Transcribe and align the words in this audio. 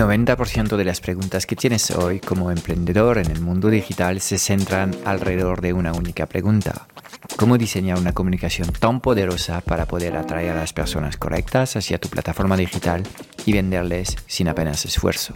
90% 0.00 0.78
de 0.78 0.84
las 0.86 1.02
preguntas 1.02 1.44
que 1.44 1.56
tienes 1.56 1.90
hoy 1.90 2.20
como 2.20 2.50
emprendedor 2.50 3.18
en 3.18 3.30
el 3.30 3.42
mundo 3.42 3.68
digital 3.68 4.22
se 4.22 4.38
centran 4.38 4.96
alrededor 5.04 5.60
de 5.60 5.74
una 5.74 5.92
única 5.92 6.24
pregunta. 6.24 6.86
¿Cómo 7.36 7.58
diseñar 7.58 7.98
una 7.98 8.14
comunicación 8.14 8.72
tan 8.72 9.02
poderosa 9.02 9.60
para 9.60 9.84
poder 9.84 10.16
atraer 10.16 10.52
a 10.52 10.60
las 10.60 10.72
personas 10.72 11.18
correctas 11.18 11.76
hacia 11.76 11.98
tu 11.98 12.08
plataforma 12.08 12.56
digital 12.56 13.02
y 13.44 13.52
venderles 13.52 14.16
sin 14.26 14.48
apenas 14.48 14.86
esfuerzo? 14.86 15.34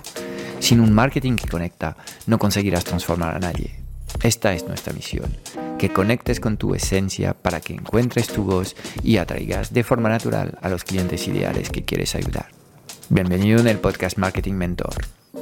Sin 0.61 0.81
un 0.81 0.95
marketing 0.95 1.37
que 1.37 1.47
conecta, 1.49 1.99
no 2.27 2.39
conseguirás 2.39 2.85
transformar 2.85 3.37
a 3.37 3.41
nadie. 3.41 3.75
Esta 4.23 4.55
es 4.55 4.67
nuestra 4.67 4.95
misión, 4.95 5.37
que 5.79 5.93
conectes 5.93 6.41
con 6.41 6.57
tu 6.57 6.75
esencia 6.75 7.35
para 7.35 7.61
que 7.61 7.75
encuentres 7.75 8.29
tu 8.29 8.45
voz 8.45 8.77
y 9.03 9.19
atraigas 9.19 9.75
de 9.75 9.85
forma 9.85 10.09
natural 10.09 10.57
a 10.63 10.71
los 10.71 10.85
clientes 10.85 11.29
ideales 11.29 11.69
que 11.69 11.85
quieres 11.85 12.15
ayudar. 12.15 12.64
Bienvenido 13.11 13.61
en 13.61 13.67
el 13.67 13.79
podcast 13.79 14.17
Marketing 14.17 14.55
Mentor. 14.55 14.95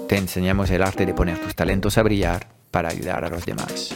Te 0.09 0.17
enseñamos 0.17 0.69
el 0.71 0.83
arte 0.83 1.07
de 1.07 1.15
poner 1.15 1.39
tus 1.39 1.55
talentos 1.55 1.97
a 1.97 2.03
brillar 2.03 2.49
para 2.73 2.89
ayudar 2.89 3.25
a 3.25 3.29
los 3.31 3.47
demás. 3.47 3.95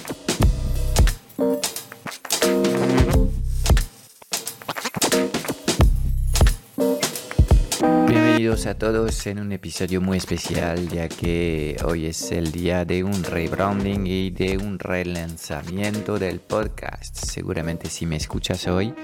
Bienvenidos 8.06 8.66
a 8.66 8.78
todos 8.78 9.26
en 9.26 9.40
un 9.40 9.50
episodio 9.50 10.00
muy 10.00 10.18
especial 10.18 10.88
ya 10.88 11.08
que 11.08 11.76
hoy 11.84 12.06
es 12.06 12.30
el 12.30 12.52
día 12.52 12.84
de 12.84 13.02
un 13.02 13.24
rebranding 13.24 14.06
y 14.06 14.30
de 14.30 14.58
un 14.58 14.78
relanzamiento 14.78 16.20
del 16.20 16.38
podcast. 16.38 17.16
Seguramente 17.16 17.90
si 17.90 18.06
me 18.06 18.14
escuchas 18.16 18.68
hoy 18.68 18.94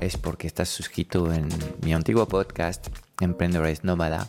es 0.00 0.16
porque 0.16 0.46
estás 0.46 0.70
suscrito 0.70 1.32
en 1.32 1.48
mi 1.84 1.92
antiguo 1.92 2.26
podcast 2.26 2.88
Emprendedores 3.20 3.84
Nómada, 3.84 4.26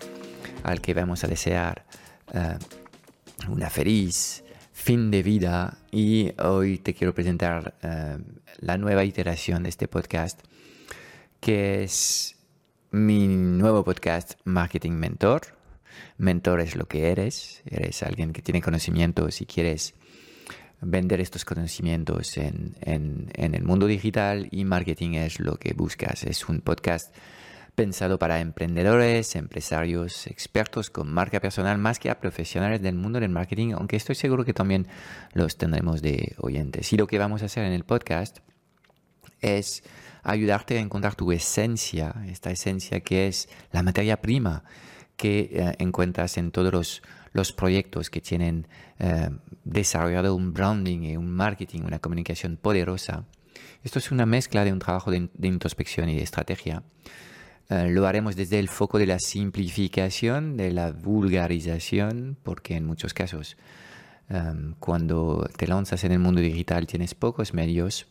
al 0.64 0.82
que 0.82 0.94
vamos 0.94 1.24
a 1.24 1.28
desear 1.28 1.86
eh, 2.34 2.58
una 3.48 3.70
feliz 3.70 4.44
fin 4.74 5.12
de 5.12 5.24
vida 5.24 5.78
y 5.90 6.34
hoy 6.42 6.78
te 6.78 6.94
quiero 6.94 7.16
presentar 7.16 7.76
eh, 7.82 8.18
la 8.60 8.78
nueva 8.78 9.06
iteración 9.06 9.64
de 9.64 9.70
este 9.70 9.88
podcast 9.88 10.42
que 11.40 11.84
es 11.84 12.36
mi 12.92 13.28
nuevo 13.28 13.86
podcast 13.86 14.34
Marketing 14.44 14.92
Mentor. 14.92 15.58
Mentor 16.18 16.60
es 16.60 16.76
lo 16.76 16.86
que 16.86 17.12
eres, 17.12 17.62
eres 17.66 18.04
alguien 18.04 18.34
que 18.34 18.42
tiene 18.42 18.62
conocimientos 18.62 19.40
y 19.40 19.46
quieres 19.46 19.96
vender 20.82 21.22
estos 21.22 21.46
conocimientos 21.46 22.38
en, 22.38 22.76
en, 22.82 23.56
el 23.56 23.64
mundo 23.64 23.86
digital 23.86 24.48
y 24.52 24.66
marketing 24.66 25.12
es 25.12 25.40
lo 25.40 25.58
que 25.58 25.74
buscas. 25.74 26.24
Es 26.24 26.50
un 26.50 26.62
podcast 26.62 27.14
pensado 27.76 28.20
para 28.20 28.40
emprendedores, 28.40 29.36
empresarios, 29.36 30.28
expertos 30.28 30.90
con 30.90 31.12
marca 31.12 31.40
personal, 31.40 31.78
más 31.78 32.00
que 32.00 32.10
a 32.10 32.20
profesionales 32.20 32.82
del 32.82 32.96
mundo 32.96 33.20
del 33.20 33.30
marketing, 33.30 33.74
aunque 33.74 33.96
estoy 33.96 34.16
seguro 34.16 34.44
que 34.44 34.54
también 34.54 34.88
los 35.34 35.58
tendremos 35.58 36.02
de 36.02 36.36
oyentes. 36.40 36.92
Y 36.92 36.98
lo 36.98 37.08
que 37.08 37.20
vamos 37.20 37.44
a 37.44 37.46
hacer 37.46 37.64
en 37.64 37.74
el 37.74 37.86
podcast 37.86 38.40
es 39.40 39.84
ayudarte 40.24 40.78
a 40.78 40.82
encontrar 40.82 41.16
tu 41.16 41.32
esencia, 41.32 42.14
esta 42.28 42.52
esencia 42.52 43.00
que 43.02 43.28
es 43.28 43.50
la 43.72 43.84
materia 43.84 44.22
prima 44.22 44.64
que 45.16 45.50
eh, 45.52 45.76
encuentras 45.78 46.38
en 46.38 46.52
todos 46.52 46.74
los, 46.74 47.02
los 47.34 47.52
proyectos 47.54 48.10
que 48.10 48.22
tienen 48.22 48.68
eh, 49.00 49.30
desarrollado 49.64 50.36
un 50.36 50.54
branding 50.54 51.04
y 51.04 51.18
un 51.18 51.32
marketing, 51.32 51.82
una 51.82 52.00
comunicación 52.00 52.58
poderosa. 52.58 53.26
Esto 53.84 54.00
es 54.00 54.12
una 54.12 54.26
mezcla 54.26 54.64
de 54.64 54.74
un 54.74 54.80
trabajo 54.80 55.12
de, 55.12 55.30
introspección 55.42 56.10
y 56.10 56.16
de 56.16 56.24
estrategia. 56.24 56.84
Eh, 57.70 57.90
lo 57.90 58.06
haremos 58.06 58.36
desde 58.36 58.60
el 58.60 58.70
foco 58.70 59.00
de 59.00 59.08
la 59.08 59.20
simplificación, 59.20 60.58
de 60.58 60.72
la 60.72 60.92
vulgarización, 60.92 62.38
porque 62.44 62.76
en 62.76 62.86
muchos 62.86 63.14
casos 63.14 63.58
em, 64.30 64.76
cuando 64.80 65.50
te 65.58 65.68
lanzas 65.68 66.04
en 66.04 66.12
el 66.12 66.20
mundo 66.20 66.42
digital 66.42 66.86
tienes 66.86 67.16
pocos 67.16 67.54
medios 67.54 68.08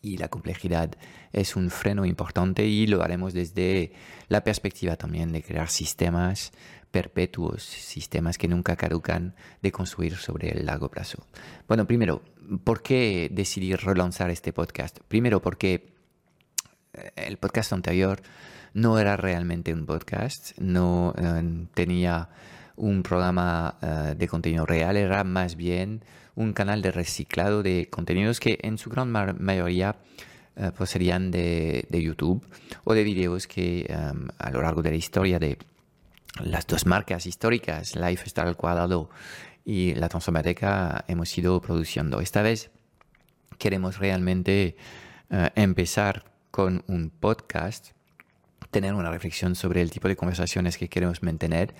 y 0.00 0.16
la 0.16 0.28
complejidad 0.28 0.90
es 1.32 1.56
un 1.56 1.70
freno 1.70 2.04
importante 2.04 2.66
y 2.66 2.86
lo 2.86 3.02
haremos 3.02 3.32
desde 3.32 3.92
la 4.28 4.44
perspectiva 4.44 4.96
también 4.96 5.32
de 5.32 5.42
crear 5.42 5.68
sistemas 5.68 6.52
perpetuos, 6.94 7.64
sistemas 7.64 8.38
que 8.38 8.46
nunca 8.46 8.76
caducan 8.76 9.34
de 9.60 9.72
construir 9.72 10.14
sobre 10.14 10.52
el 10.52 10.64
largo 10.64 10.92
plazo. 10.92 11.26
Bueno, 11.66 11.88
primero, 11.88 12.22
¿por 12.62 12.84
qué 12.84 13.28
decidí 13.32 13.74
relanzar 13.74 14.30
este 14.30 14.52
podcast? 14.52 15.00
Primero 15.08 15.42
porque 15.42 15.92
eh, 16.92 17.10
el 17.16 17.36
podcast 17.38 17.72
anterior 17.72 18.22
no 18.74 19.00
era 19.00 19.16
realmente 19.16 19.74
un 19.74 19.86
podcast, 19.86 20.56
no 20.60 21.12
eh, 21.18 21.66
tenía 21.74 22.28
un 22.76 23.02
programa 23.02 23.76
eh, 23.82 24.14
de 24.16 24.28
contenido 24.28 24.64
real, 24.64 24.96
era 24.96 25.24
más 25.24 25.56
bien 25.56 26.04
un 26.36 26.52
canal 26.52 26.80
de 26.80 26.92
reciclado 26.92 27.64
de 27.64 27.88
contenidos 27.90 28.38
que 28.38 28.60
en 28.62 28.78
su 28.78 28.88
gran 28.88 29.10
mayoría 29.10 29.96
uh, 30.54 30.70
de, 30.70 31.86
YouTube 31.90 32.46
o 32.84 32.94
de 32.94 33.02
videos 33.02 33.48
que 33.48 33.92
a 34.38 34.50
lo 34.52 34.62
largo 34.62 34.80
de 34.82 34.90
la 34.90 34.96
historia 34.96 35.40
de 35.40 35.58
las 36.42 36.66
dos 36.66 36.86
marcas 36.86 37.26
históricas, 37.26 37.96
Lifestyle 37.96 38.48
al 38.48 38.56
cuadrado 38.56 39.10
y 39.64 39.94
La 39.94 40.08
Transformateca, 40.08 41.04
hemos 41.08 41.36
ido 41.36 41.60
produciendo. 41.60 42.20
Esta 42.20 42.42
vez 42.42 42.70
queremos 43.58 43.98
realmente 43.98 44.76
uh, 45.30 45.46
empezar 45.54 46.24
con 46.50 46.84
un 46.88 47.10
podcast, 47.10 47.92
tener 48.70 48.94
una 48.94 49.10
reflexión 49.10 49.54
sobre 49.54 49.82
el 49.82 49.90
tipo 49.90 50.08
de 50.08 50.16
conversaciones 50.16 50.78
que 50.78 50.88
queremos 50.88 51.22
mantener. 51.22 51.74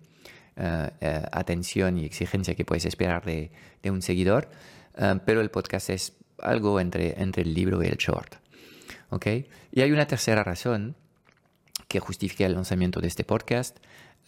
uh, 0.57 0.63
uh, 0.63 0.89
atención 1.33 1.99
y 1.99 2.05
exigencia 2.05 2.55
que 2.55 2.65
puedes 2.65 2.85
esperar 2.85 3.25
de, 3.25 3.51
un 3.85 4.03
seguidor, 4.03 4.49
pero 5.25 5.41
el 5.41 5.51
podcast 5.51 5.91
es 5.91 6.13
algo 6.39 6.79
entre, 6.79 7.21
entre 7.21 7.43
el 7.43 7.55
libro 7.55 7.83
y 7.83 7.87
el 7.87 7.97
short. 7.97 8.35
¿okay? 9.11 9.49
Y 9.73 9.81
hay 9.81 9.91
una 9.93 10.07
tercera 10.07 10.45
razón 10.45 10.95
que 11.89 12.01
justifica 12.01 12.47
el 12.47 12.55
lanzamiento 12.55 13.01
de 13.01 13.09
este 13.09 13.25
podcast 13.25 13.79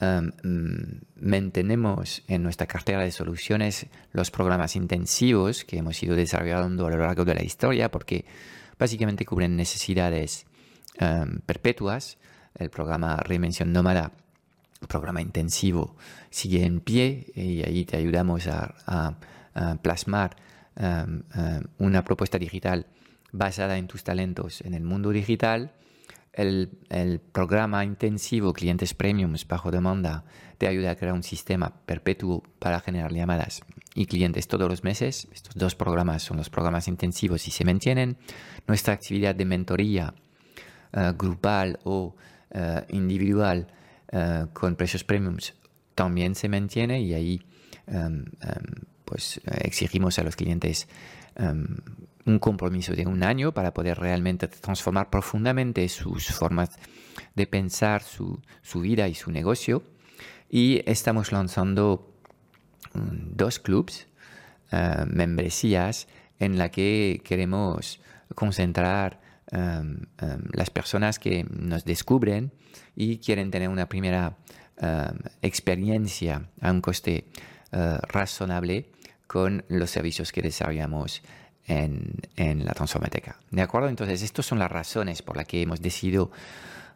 um, 0.01 0.31
mantenemos 1.21 2.23
en 2.29 2.43
nuestra 2.43 2.67
cartera 2.67 3.03
de 3.03 3.13
soluciones 3.13 3.87
los 4.13 4.31
programas 4.31 4.77
intensivos 4.77 5.65
que 5.65 5.79
hemos 5.79 6.03
ido 6.03 6.17
desarrollando 6.17 6.87
a 6.87 6.91
lo 6.91 6.99
largo 6.99 7.25
de 7.25 7.35
la 7.35 7.43
historia 7.43 7.91
porque 7.91 8.25
básicamente 8.79 9.25
cubren 9.25 9.57
necesidades 9.57 10.47
um, 11.01 11.41
perpetuas. 11.41 12.19
El 12.55 12.71
programa 12.71 13.17
Reinvención 13.17 13.73
Nómada, 13.73 14.13
programa 14.89 15.21
intensivo, 15.21 15.97
sigue 16.31 16.65
en 16.65 16.81
pie 16.81 17.27
y 17.35 17.63
ahí 17.63 17.85
te 17.85 17.97
ayudamos 17.97 18.47
a, 18.47 19.17
plasmar 19.83 20.37
um, 20.77 21.23
una 21.79 22.03
propuesta 22.03 22.39
digital 22.39 22.87
basada 23.31 23.79
en 23.79 23.87
tus 23.87 24.03
talentos 24.03 24.61
en 24.63 24.75
el 24.75 24.83
mundo 24.83 25.11
digital 25.11 25.73
el, 26.37 27.21
programa 27.33 27.85
intensivo 27.85 28.53
Clientes 28.53 28.95
Premiums 28.95 29.47
bajo 29.47 29.71
demanda 29.71 30.25
te 30.59 30.67
ayuda 30.67 30.93
a 30.93 30.95
crear 30.97 31.15
un 31.15 31.23
sistema 31.23 31.73
perpetuo 31.87 32.43
para 32.59 32.81
generar 32.81 33.13
llamadas 33.13 33.63
y 33.95 34.07
clientes 34.07 34.49
todos 34.49 34.69
los 34.69 34.85
meses. 34.85 35.29
Estos 35.33 35.55
dos 35.55 35.75
programas 35.75 36.23
son 36.23 36.37
los 36.37 36.51
programas 36.51 36.89
intensivos 36.89 37.47
y 37.49 37.51
se 37.51 37.65
mantienen. 37.65 38.17
Nuestra 38.67 38.95
actividad 38.95 39.35
de 39.35 39.45
mentoría 39.45 40.15
eh, 40.93 41.13
grupal 41.17 41.79
o 41.85 42.15
eh, 42.51 42.85
individual 42.91 43.69
eh, 44.13 44.47
con 44.53 44.77
precios 44.77 45.05
premiums 45.05 45.55
también 45.95 46.35
se 46.35 46.49
mantiene 46.49 47.01
y 47.01 47.15
ahí 47.15 47.43
em, 47.87 48.25
pues 49.05 49.41
exigimos 49.47 50.19
a 50.19 50.25
los 50.25 50.35
clientes 50.35 50.89
em, 51.37 51.77
un 52.27 52.39
compromiso 52.39 52.95
de 52.95 53.07
un 53.07 53.23
año 53.23 53.53
para 53.53 53.75
poder 53.75 53.99
realmente 53.99 54.49
transformar 54.49 55.11
profundamente 55.11 55.89
sus 55.89 56.27
formas 56.29 56.71
de 57.35 57.47
pensar, 57.47 58.03
su, 58.03 58.41
vida 58.75 59.09
y 59.09 59.15
su 59.15 59.31
negocio. 59.31 59.83
Y 60.49 60.83
estamos 60.87 61.33
lanzando 61.33 62.13
mm, 62.95 63.37
dos 63.37 63.59
clubs, 63.59 64.07
uh, 64.73 65.07
membresías, 65.07 66.09
en 66.39 66.59
la 66.59 66.71
que 66.71 67.21
queremos 67.25 68.01
concentrar 68.35 69.21
um, 69.53 69.97
um, 70.23 70.43
las 70.53 70.71
personas 70.71 71.19
que 71.19 71.45
nos 71.51 71.85
descubren 71.85 72.53
y 72.97 73.19
quieren 73.19 73.51
tener 73.51 73.69
una 73.69 73.89
primera 73.89 74.37
experiencia 75.41 76.49
a 76.61 76.73
un 76.73 76.81
coste 76.81 77.29
razonable 77.71 78.91
con 79.29 79.65
los 79.69 79.89
servicios 79.91 80.33
que 80.33 80.43
desarrollamos 80.43 81.23
en, 81.67 82.65
la 82.65 82.73
Transformateca. 82.73 83.39
¿De 83.51 83.63
acuerdo? 83.63 83.89
Entonces, 83.89 84.23
estas 84.23 84.47
son 84.47 84.59
las 84.59 84.71
razones 84.71 85.23
por 85.23 85.37
las 85.37 85.47
que 85.47 85.63
hemos 85.63 85.81
decidido 85.81 86.31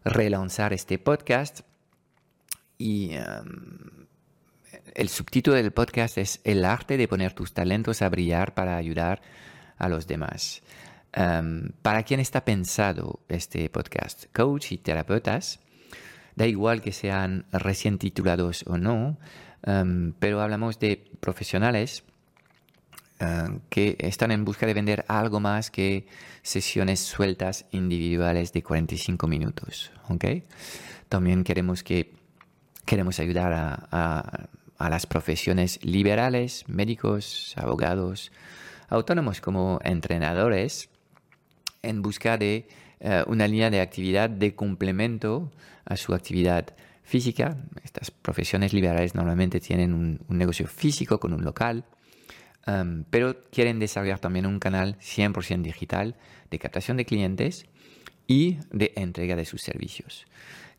relanzar 0.04 0.72
este 0.72 0.98
podcast. 0.98 1.60
Y 2.76 3.16
um, 3.16 4.06
el 4.94 5.08
subtítulo 5.08 5.56
del 5.56 5.72
podcast 5.72 6.18
es 6.18 6.40
El 6.44 6.64
arte 6.64 6.96
de 6.96 7.08
poner 7.08 7.32
tus 7.32 7.52
talentos 7.52 8.02
a 8.02 8.08
brillar 8.08 8.54
para 8.54 8.76
ayudar 8.76 9.22
a 9.76 9.88
los 9.88 10.06
demás. 10.06 10.62
Um, 11.16 11.70
¿Para 11.82 12.02
quién 12.02 12.20
está 12.20 12.44
pensado 12.44 13.20
este 13.28 13.68
podcast? 13.70 14.26
Coach 14.34 14.72
y 14.72 14.78
terapeutas. 14.78 15.60
Da 16.36 16.46
igual 16.46 16.82
que 16.82 16.92
sean 16.92 17.46
recién 17.50 17.98
titulados 17.98 18.64
o 18.68 18.78
no, 18.78 19.18
um, 19.66 20.12
pero 20.20 20.40
hablamos 20.40 20.78
de 20.78 21.10
profesionales 21.20 22.04
eh, 23.20 23.58
que 23.68 23.96
están 23.98 24.30
en 24.30 24.44
busca 24.44 24.64
de 24.64 24.74
vender 24.74 25.04
algo 25.08 25.40
más 25.40 25.72
que 25.72 26.06
sesiones 26.42 27.00
sueltas 27.00 27.66
individuales 27.72 28.52
de 28.52 28.62
45 28.62 29.26
minutos. 29.26 29.90
¿okay? 30.08 30.44
También 31.08 31.42
queremos, 31.42 31.82
que, 31.82 32.12
queremos 32.84 33.18
ayudar 33.18 33.52
a, 33.52 34.48
a, 34.78 34.88
las 34.88 35.06
profesiones 35.06 35.84
liberales, 35.84 36.64
médicos, 36.68 37.54
abogados, 37.56 38.30
autónomos 38.88 39.40
como 39.40 39.80
entrenadores, 39.82 40.88
en 41.82 42.02
busca 42.02 42.38
de 42.38 42.68
eh, 43.00 43.24
una 43.26 43.48
línea 43.48 43.70
de 43.70 43.80
actividad 43.80 44.30
de 44.30 44.54
complemento 44.54 45.50
a 45.84 45.96
su 45.96 46.14
actividad 46.14 46.66
física. 47.02 47.56
Estas 47.82 48.12
profesiones 48.12 48.72
liberales 48.72 49.16
normalmente 49.16 49.58
tienen 49.58 49.92
un, 49.92 50.20
un 50.28 50.38
negocio 50.38 50.68
físico 50.68 51.18
con 51.18 51.32
un 51.32 51.42
local 51.42 51.84
pero 53.10 53.48
quieren 53.50 53.78
desarrollar 53.78 54.18
también 54.18 54.46
un 54.46 54.58
canal 54.58 54.98
100% 54.98 55.62
digital 55.62 56.16
de 56.50 56.58
captación 56.58 56.96
de 56.96 57.06
clientes 57.06 57.66
y 58.26 58.58
de 58.70 58.92
entrega 58.96 59.36
de 59.36 59.44
sus 59.44 59.62
servicios. 59.62 60.26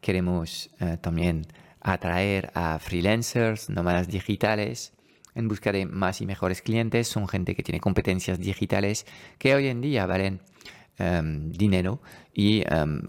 Queremos 0.01 0.69
eh, 0.79 0.97
también 1.01 1.47
atraer 1.81 2.51
a 2.53 2.77
freelancers, 2.79 3.69
nómadas 3.69 4.07
digitales, 4.07 4.93
en 5.33 5.47
busca 5.47 5.71
de 5.71 5.85
más 5.85 6.21
y 6.21 6.25
mejores 6.25 6.61
clientes. 6.61 7.07
Son 7.07 7.27
gente 7.27 7.55
que 7.55 7.63
tiene 7.63 7.79
competencias 7.79 8.39
digitales 8.39 9.05
que 9.37 9.55
hoy 9.55 9.67
en 9.67 9.81
día 9.81 10.05
valen 10.05 10.41
dinero 11.53 12.01
y 12.33 12.61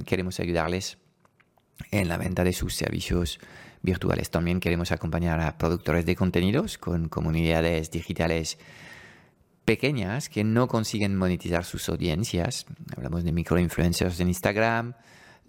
queremos 0.06 0.38
ayudarles 0.38 0.98
en 1.90 2.06
la 2.06 2.18
venta 2.18 2.44
de 2.44 2.52
sus 2.52 2.76
servicios 2.76 3.40
virtuales. 3.82 4.30
También 4.30 4.60
queremos 4.60 4.92
acompañar 4.92 5.40
a 5.40 5.56
productores 5.58 6.06
de 6.06 6.16
contenidos 6.16 6.78
con 6.78 7.08
comunidades 7.08 7.90
digitales 7.90 8.58
pequeñas 9.64 10.28
que 10.28 10.44
no 10.44 10.68
consiguen 10.68 11.16
monetizar 11.16 11.64
sus 11.64 11.88
audiencias. 11.88 12.66
Hablamos 12.96 13.24
de 13.24 13.32
microinfluencers 13.32 14.20
en 14.20 14.28
Instagram, 14.28 14.94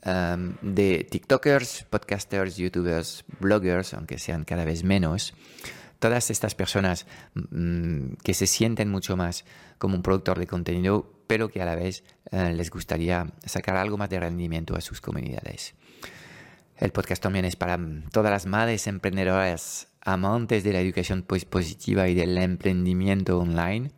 um, 0.05 0.53
de 0.61 1.07
TikTokers, 1.09 1.85
podcasters, 1.89 2.57
YouTubers, 2.57 3.25
bloggers, 3.39 3.93
aunque 3.93 4.19
sean 4.19 4.43
cada 4.43 4.65
vez 4.65 4.83
menos. 4.83 5.33
Todas 5.99 6.31
estas 6.31 6.55
personas 6.55 7.05
mm, 7.33 8.13
que 8.23 8.33
se 8.33 8.47
sienten 8.47 8.89
mucho 8.89 9.17
más 9.17 9.45
como 9.77 9.95
un 9.95 10.03
productor 10.03 10.39
de 10.39 10.47
contenido, 10.47 11.11
pero 11.27 11.49
que 11.49 11.61
a 11.61 11.65
la 11.65 11.75
vez 11.75 12.03
eh, 12.31 12.53
les 12.53 12.69
gustaría 12.69 13.33
sacar 13.45 13.77
algo 13.77 13.97
más 13.97 14.09
de 14.09 14.19
rendimiento 14.19 14.75
a 14.75 14.81
sus 14.81 15.01
comunidades. 15.01 15.75
El 16.81 16.91
podcast 16.91 17.21
también 17.21 17.45
es 17.45 17.55
para 17.55 17.79
todas 18.11 18.31
las 18.31 18.47
madres 18.47 18.87
emprendedoras 18.87 19.87
amantes 20.01 20.63
de 20.63 20.73
la 20.73 20.79
educación 20.79 21.21
pues, 21.21 21.45
positiva 21.45 22.07
y 22.07 22.15
del 22.15 22.35
emprendimiento 22.39 23.37
online. 23.37 23.91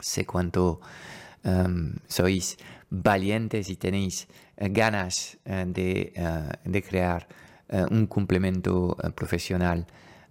Sé 0.00 0.26
cuánto 0.26 0.80
um, 1.44 1.94
sois 2.08 2.58
valientes 2.90 3.70
y 3.70 3.76
tenéis 3.76 4.26
eh, 4.56 4.68
ganas 4.70 5.38
eh, 5.44 5.64
de, 5.68 6.12
eh, 6.16 6.48
de, 6.64 6.82
crear 6.82 7.28
un 7.88 8.06
complemento 8.08 8.96
profesional 9.14 9.86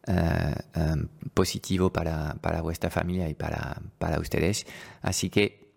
um, 0.08 1.08
positivo 1.34 1.92
para, 1.92 2.36
para, 2.36 2.62
vuestra 2.62 2.90
familia 2.90 3.30
y 3.30 3.34
para, 3.34 3.82
para, 3.98 4.20
ustedes. 4.20 4.68
Así 5.02 5.30
que 5.30 5.72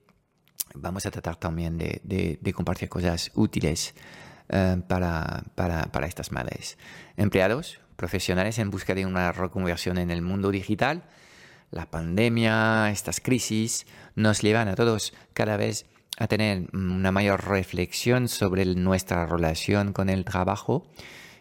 vamos 0.75 1.07
a 1.07 1.13
tratar 1.13 1.37
también 1.37 1.79
de 1.79 2.53
compartir 2.53 2.89
cosas 2.89 3.31
útiles 3.35 3.95
eh, 4.49 4.77
para, 4.87 5.45
para, 5.55 5.85
para, 5.85 6.07
estas 6.07 6.33
madres. 6.33 6.79
Empleados, 7.17 7.81
profesionales 7.97 8.59
en 8.59 8.71
busca 8.71 8.95
de 8.95 9.07
una 9.07 9.33
reconversión 9.33 9.99
en 9.99 10.11
el 10.11 10.23
mundo 10.23 10.51
digital. 10.51 11.05
La 11.71 11.91
pandemia, 11.91 12.91
estas 12.91 13.21
crisis, 13.21 13.87
nos 14.15 14.43
llevan 14.43 14.69
a 14.69 14.75
todos 14.75 15.15
cada 15.33 15.57
vez 15.57 15.87
a 16.19 16.29
tener 16.29 16.69
una 16.73 17.11
mayor 17.11 17.49
reflexión 17.49 18.29
sobre 18.29 18.65
nuestra 18.67 19.27
relación 19.27 19.93
con 19.93 20.09
el 20.09 20.25
trabajo 20.25 20.87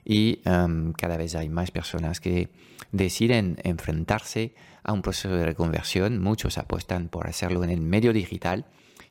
y 0.04 0.42
em, 0.46 0.94
cada 0.94 1.18
vez 1.18 1.36
hay 1.36 1.50
más 1.50 1.72
personas 1.72 2.20
que 2.20 2.50
deciden 2.92 3.58
enfrentarse 3.64 4.56
a 4.84 4.94
un 4.94 5.02
proceso 5.02 5.36
de 5.36 5.46
reconversión. 5.46 6.20
Muchos 6.20 6.58
apuestan 6.58 7.10
por 7.10 7.28
hacerlo 7.28 7.64
en 7.64 7.70
el 7.70 7.82
medio 7.82 8.14
digital 8.14 8.66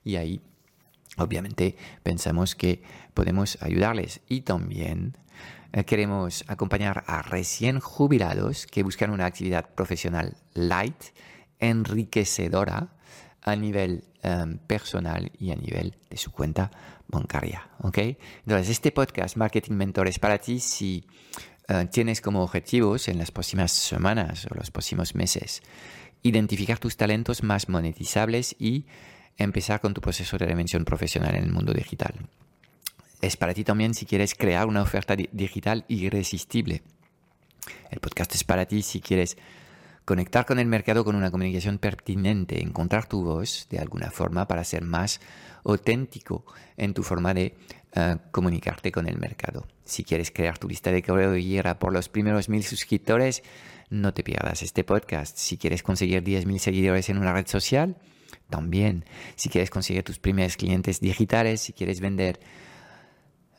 y 0.04 0.16
ahí 0.16 0.40
Obviamente 1.18 1.76
pensamos 2.02 2.54
que 2.54 2.82
podemos 3.14 3.58
ayudarles 3.60 4.20
y 4.28 4.42
también 4.42 5.16
eh, 5.72 5.84
queremos 5.84 6.44
acompañar 6.48 7.04
a 7.06 7.22
recién 7.22 7.80
jubilados 7.80 8.66
que 8.66 8.82
buscan 8.82 9.10
una 9.10 9.26
actividad 9.26 9.68
profesional 9.74 10.36
light, 10.54 11.02
enriquecedora 11.58 12.94
a 13.42 13.56
nivel 13.56 14.04
em, 14.22 14.58
personal 14.58 15.30
y 15.38 15.50
a 15.50 15.56
nivel 15.56 15.96
de 16.08 16.16
su 16.16 16.30
cuenta 16.30 16.70
bancaria. 17.08 17.68
Entonces, 17.82 18.68
este 18.68 18.92
podcast 18.92 19.36
Marketing 19.36 19.72
Mentor 19.72 20.08
es 20.08 20.18
para 20.18 20.38
ti 20.38 20.60
si 20.60 21.04
eh, 21.68 21.88
tienes 21.90 22.20
como 22.20 22.42
objetivos 22.42 23.08
en 23.08 23.18
las 23.18 23.30
próximas 23.30 23.72
semanas 23.72 24.46
o 24.50 24.54
los 24.54 24.70
próximos 24.70 25.14
meses 25.14 25.62
identificar 26.22 26.78
tus 26.78 26.96
talentos 26.96 27.42
más 27.42 27.68
monetizables 27.68 28.54
y 28.58 28.86
empezar 29.36 29.80
con 29.80 29.94
tu 29.94 30.00
proceso 30.00 30.36
de 30.38 30.46
reinvención 30.46 30.84
profesional 30.84 31.34
en 31.34 31.44
el 31.44 31.52
mundo 31.52 31.72
digital. 31.72 32.14
Es 33.20 33.36
para 33.36 33.54
ti 33.54 33.64
también 33.64 33.94
si 33.94 34.06
quieres 34.06 34.34
crear 34.34 34.66
una 34.66 34.82
oferta 34.82 35.14
digital 35.16 35.84
irresistible. 35.88 36.82
El 37.90 38.00
podcast 38.00 38.34
es 38.34 38.44
para 38.44 38.66
ti 38.66 38.82
si 38.82 39.00
quieres 39.00 39.36
conectar 40.04 40.44
con 40.44 40.58
el 40.58 40.66
mercado 40.66 41.04
con 41.04 41.14
una 41.14 41.30
comunicación 41.30 41.78
pertinente, 41.78 42.60
encontrar 42.60 43.06
tu 43.06 43.22
voz 43.22 43.68
de 43.70 43.78
alguna 43.78 44.10
forma 44.10 44.48
para 44.48 44.64
ser 44.64 44.82
más 44.82 45.20
auténtico 45.64 46.44
en 46.76 46.94
tu 46.94 47.04
forma 47.04 47.32
de 47.34 47.54
eh, 47.94 48.16
comunicarte 48.32 48.90
con 48.90 49.06
el 49.06 49.18
mercado. 49.18 49.66
Si 49.84 50.02
quieres 50.02 50.30
crear 50.30 50.58
tu 50.58 50.68
lista 50.68 50.90
de 50.90 51.02
correo 51.02 51.32
por 51.78 51.92
los 51.92 52.08
primeros 52.08 52.48
mil 52.48 52.64
suscriptores, 52.64 53.42
no 53.90 54.14
te 54.14 54.24
pierdas 54.24 54.62
este 54.62 54.84
podcast. 54.84 55.36
Si 55.36 55.58
quieres 55.58 55.82
conseguir 55.82 56.24
10.000 56.24 56.58
seguidores 56.58 57.10
en 57.10 57.18
una 57.18 57.34
red 57.34 57.46
social, 57.46 57.96
también. 58.52 59.04
Si 59.34 59.48
quieres 59.48 59.70
conseguir 59.70 60.04
tus 60.04 60.20
primeros 60.20 60.56
clientes 60.56 61.00
digitales, 61.00 61.62
si 61.62 61.72
quieres 61.72 62.00
vender 62.00 62.38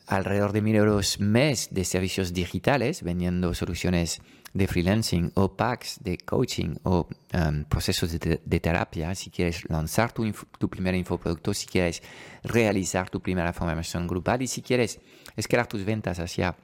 alrededor 0.06 0.52
de 0.52 0.62
mil 0.62 0.76
euros 0.76 1.18
mes 1.18 1.68
de 1.72 1.84
servicios 1.84 2.32
digitales, 2.32 3.02
vendiendo 3.02 3.52
soluciones 3.54 4.22
de 4.54 4.68
freelancing 4.68 5.32
o 5.34 5.56
packs 5.56 5.98
de 6.00 6.16
coaching 6.16 6.76
o 6.84 7.08
um, 7.34 7.64
procesos 7.64 8.12
de, 8.12 8.60
terapia, 8.60 9.14
si 9.14 9.30
quieres 9.30 9.68
lanzar 9.68 10.12
tu, 10.12 10.30
tu, 10.58 10.68
primer 10.68 10.94
infoproducto, 10.94 11.52
si 11.52 11.66
quieres 11.66 12.02
realizar 12.44 13.10
tu 13.10 13.20
primera 13.20 13.52
formación 13.52 14.06
grupal 14.06 14.42
y 14.42 14.46
si 14.46 14.62
quieres 14.62 15.00
escalar 15.36 15.66
tus 15.66 15.84
ventas 15.84 16.20
hacia 16.20 16.54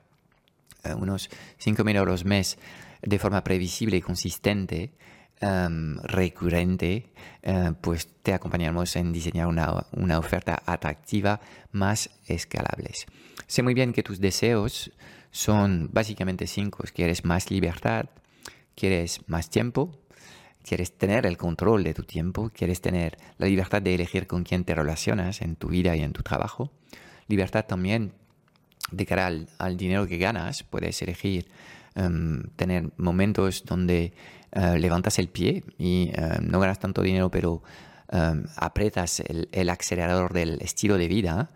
uh, 0.85 0.95
unos 0.95 1.31
5.000 1.59 1.97
euros 1.97 2.25
mes 2.25 2.59
de 3.03 3.19
forma 3.19 3.43
previsible 3.43 3.97
y 3.97 4.03
consistente, 4.03 4.93
recurrente, 5.41 7.13
uh, 7.45 7.73
pues 7.81 8.09
te 8.23 8.35
acompañamos 8.35 8.95
en 8.97 9.13
diseñar 9.13 9.47
una, 9.47 9.87
una 9.93 10.19
oferta 10.19 10.63
atractiva 10.67 11.41
más 11.73 12.11
escalables. 12.27 13.07
Sé 13.47 13.63
muy 13.63 13.75
bien 13.75 13.93
que 13.93 14.03
tus 14.03 14.21
deseos 14.21 14.93
son 15.31 15.89
básicamente 15.93 16.47
cinco. 16.47 16.85
Quieres 16.95 17.25
más 17.25 17.51
libertad, 17.51 18.07
quieres 18.75 19.21
más 19.29 19.51
tiempo, 19.51 19.99
quieres 20.63 20.97
tener 20.97 21.27
el 21.27 21.37
control 21.37 21.85
de 21.85 21.95
tu 21.95 22.03
tiempo, 22.05 22.51
quieres 22.51 22.81
tener 22.81 23.19
la 23.39 23.47
libertad 23.47 23.83
de 23.83 23.95
elegir 23.95 24.27
con 24.27 24.45
quién 24.45 24.65
te 24.65 24.75
relacionas 24.75 25.43
en 25.43 25.57
tu 25.57 25.69
vida 25.69 25.97
y 25.97 26.03
en 26.03 26.13
tu 26.13 26.23
trabajo. 26.23 26.71
Libertad 27.29 27.65
también 27.67 28.13
de 28.91 29.07
cara 29.07 29.31
al, 29.59 29.77
dinero 29.77 30.07
que 30.07 30.19
ganas, 30.19 30.63
puedes 30.65 31.01
elegir 31.03 31.49
em, 31.95 32.43
tener 32.57 32.91
momentos 32.97 33.65
donde 33.65 34.13
eh, 34.53 34.79
levantas 34.79 35.19
el 35.19 35.29
pie 35.29 35.65
y 35.79 36.11
em, 36.15 36.49
no 36.49 36.61
ganas 36.61 36.79
tanto 36.79 37.03
dinero, 37.03 37.31
pero 37.31 37.63
um, 38.13 38.45
apretas 38.57 39.21
el, 39.21 39.49
el, 39.53 39.69
acelerador 39.69 40.33
del 40.33 40.61
estilo 40.63 40.99
de 40.99 41.09
vida, 41.09 41.51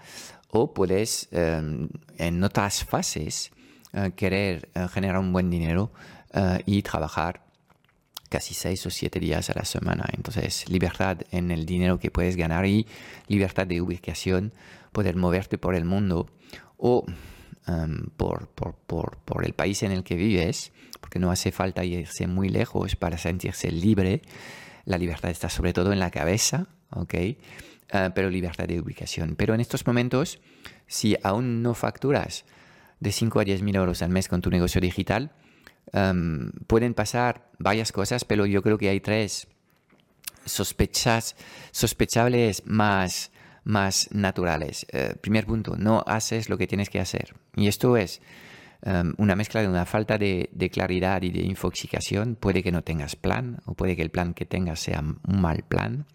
o 0.51 0.73
puedes 0.73 1.29
en 1.33 2.45
otras 2.45 2.85
fases 2.85 3.51
eh, 3.97 4.11
querer 4.17 4.69
eh, 4.75 4.89
generar 4.93 5.19
un 5.19 5.33
buen 5.33 5.51
dinero 5.51 5.93
eh, 6.33 6.61
y 6.67 6.83
trabajar 6.83 7.43
casi 8.29 8.53
seis 8.53 8.85
o 8.87 8.91
siete 8.91 9.21
días 9.21 9.51
a 9.51 9.55
la 9.55 9.65
semana. 9.65 10.05
Entonces, 10.13 10.69
libertad 10.69 11.19
en 11.31 11.53
el 11.53 11.65
dinero 11.65 12.01
que 12.01 12.11
puedes 12.11 12.35
ganar 12.35 12.67
y 12.67 12.89
libertad 13.29 13.69
de 13.69 13.81
ubicación, 13.81 14.53
poder 14.91 15.15
moverte 15.15 15.59
por 15.59 15.77
el 15.77 15.85
mundo 15.85 16.29
o 16.77 17.07
em, 17.67 18.07
por, 18.17 18.49
por, 18.49 18.75
por, 18.75 19.19
por, 19.19 19.45
el 19.45 19.55
país 19.55 19.83
en 19.83 19.93
el 19.93 20.05
que 20.05 20.17
vives, 20.17 20.73
porque 21.01 21.19
no 21.19 21.31
hace 21.31 21.53
falta 21.53 21.85
irse 21.85 22.27
muy 22.27 22.49
lejos 22.49 22.97
para 22.97 23.19
sentirse 23.19 23.71
libre. 23.71 24.23
La 24.85 24.99
libertad 24.99 25.31
está 25.31 25.49
sobre 25.49 25.73
todo 25.73 25.93
en 25.93 25.99
la 25.99 26.11
cabeza, 26.11 26.67
¿ok? 26.91 27.15
pero 28.15 28.29
libertad 28.29 28.67
de 28.67 28.81
ubicación. 28.81 29.37
Pero 29.37 29.55
en 29.55 29.61
estos 29.61 29.87
momentos, 29.87 30.41
si 30.87 31.17
aún 31.23 31.63
no 31.63 31.75
facturas 31.75 32.45
de 33.01 33.13
5 33.13 33.41
a 33.41 33.45
10 33.45 33.63
mil 33.63 33.77
euros 33.77 34.03
al 34.03 34.11
mes 34.11 34.29
con 34.29 34.41
tu 34.41 34.51
negocio 34.51 34.81
digital, 34.81 35.33
em, 35.93 36.51
pueden 36.67 36.95
pasar 36.95 37.51
varias 37.59 37.93
cosas, 37.93 38.25
pero 38.25 38.47
yo 38.47 38.63
creo 38.63 38.79
que 38.79 38.89
hay 38.89 39.01
tres 39.01 39.49
sospechas, 40.45 41.37
sospechables 41.71 42.63
más, 42.67 43.31
más 43.65 44.09
naturales. 44.13 44.87
Eh, 44.93 45.15
primer 45.21 45.47
punto, 45.47 45.77
no 45.77 46.05
haces 46.07 46.49
lo 46.49 46.59
que 46.59 46.67
tienes 46.67 46.91
que 46.91 47.01
hacer. 47.01 47.35
Y 47.57 47.67
esto 47.69 47.97
es 47.97 48.21
em, 48.83 49.15
una 49.19 49.35
mezcla 49.35 49.63
de 49.63 49.69
una 49.69 49.87
falta 49.87 50.19
de, 50.19 50.51
de, 50.53 50.71
claridad 50.71 51.23
y 51.23 51.31
de 51.31 51.43
infoxicación. 51.43 52.37
Puede 52.37 52.63
que 52.63 52.73
no 52.73 52.83
tengas 52.83 53.17
plan 53.17 53.59
o 53.65 53.75
puede 53.75 53.97
que 53.97 54.03
el 54.03 54.11
plan 54.11 54.35
que 54.35 54.45
tengas 54.45 54.81
sea 54.81 55.01
un 55.01 55.41
mal 55.41 55.65
plan. 55.65 56.07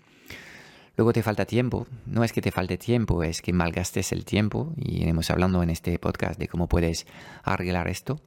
Luego 1.00 1.14
te 1.14 1.24
falta 1.24 1.46
tiempo. 1.46 1.88
No 2.06 2.26
es 2.26 2.34
que 2.34 2.42
te 2.42 2.52
falte 2.52 2.78
tiempo, 2.78 3.24
es 3.24 3.42
que 3.42 3.54
malgastes 3.54 4.12
el 4.12 4.26
tiempo. 4.26 4.74
Y 4.76 5.02
iremos 5.02 5.32
hablando 5.32 5.64
en 5.64 5.70
este 5.70 5.98
podcast 5.98 6.38
de 6.38 6.50
cómo 6.50 6.68
puedes 6.68 7.08
arreglar 7.44 7.88
esto. 7.88 8.20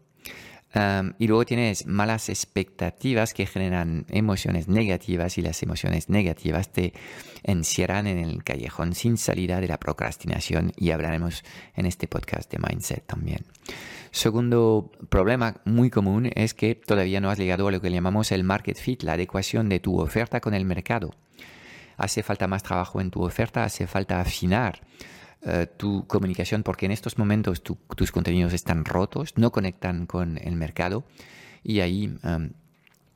Y 1.19 1.27
luego 1.27 1.45
tienes 1.45 1.87
malas 1.87 2.29
expectativas 2.29 3.35
que 3.35 3.47
generan 3.47 4.07
emociones 4.09 4.69
negativas 4.69 5.37
y 5.39 5.43
las 5.43 5.63
emociones 5.63 6.09
negativas 6.09 6.73
te 6.73 6.95
encierran 7.43 8.07
en 8.07 8.19
el 8.19 8.43
callejón 8.43 8.95
sin 8.95 9.19
salida 9.19 9.61
de 9.61 9.69
la 9.69 9.79
procrastinación 9.79 10.73
y 10.77 10.91
hablaremos 10.91 11.45
en 11.77 11.87
este 11.87 12.09
podcast 12.09 12.51
de 12.51 12.59
mindset 12.59 13.05
también. 13.07 13.45
Segundo 14.11 14.91
problema 15.09 15.57
muy 15.65 15.91
común 15.91 16.31
es 16.35 16.55
que 16.55 16.75
todavía 16.75 17.21
no 17.21 17.31
has 17.31 17.39
llegado 17.39 17.69
a 17.69 17.73
lo 17.73 17.81
que 17.81 17.91
llamamos 17.91 18.33
el 18.33 18.45
market 18.45 18.77
fit, 18.77 19.03
la 19.03 19.15
adecuación 19.15 19.69
de 19.69 19.81
tu 19.81 20.01
oferta 20.01 20.41
con 20.41 20.55
el 20.55 20.65
mercado 20.65 21.11
hace 21.97 22.23
falta 22.23 22.47
más 22.47 22.63
trabajo 22.63 23.01
en 23.01 23.11
tu 23.11 23.23
oferta, 23.23 23.65
hace 23.65 23.87
falta 23.87 24.21
afinar 24.21 24.81
eh, 25.45 25.67
tu 25.77 26.07
comunicación 26.07 26.63
porque 26.63 26.87
en 26.87 26.93
estos 26.93 27.19
momentos 27.19 27.63
tus 27.63 28.13
contenidos 28.13 28.53
están 28.53 28.85
rotos, 28.85 29.35
no 29.37 29.51
conectan 29.51 30.07
con 30.07 30.39
el 30.39 30.55
mercado 30.57 31.05
y 31.65 31.81
ahí 31.81 32.17
em, 32.23 32.53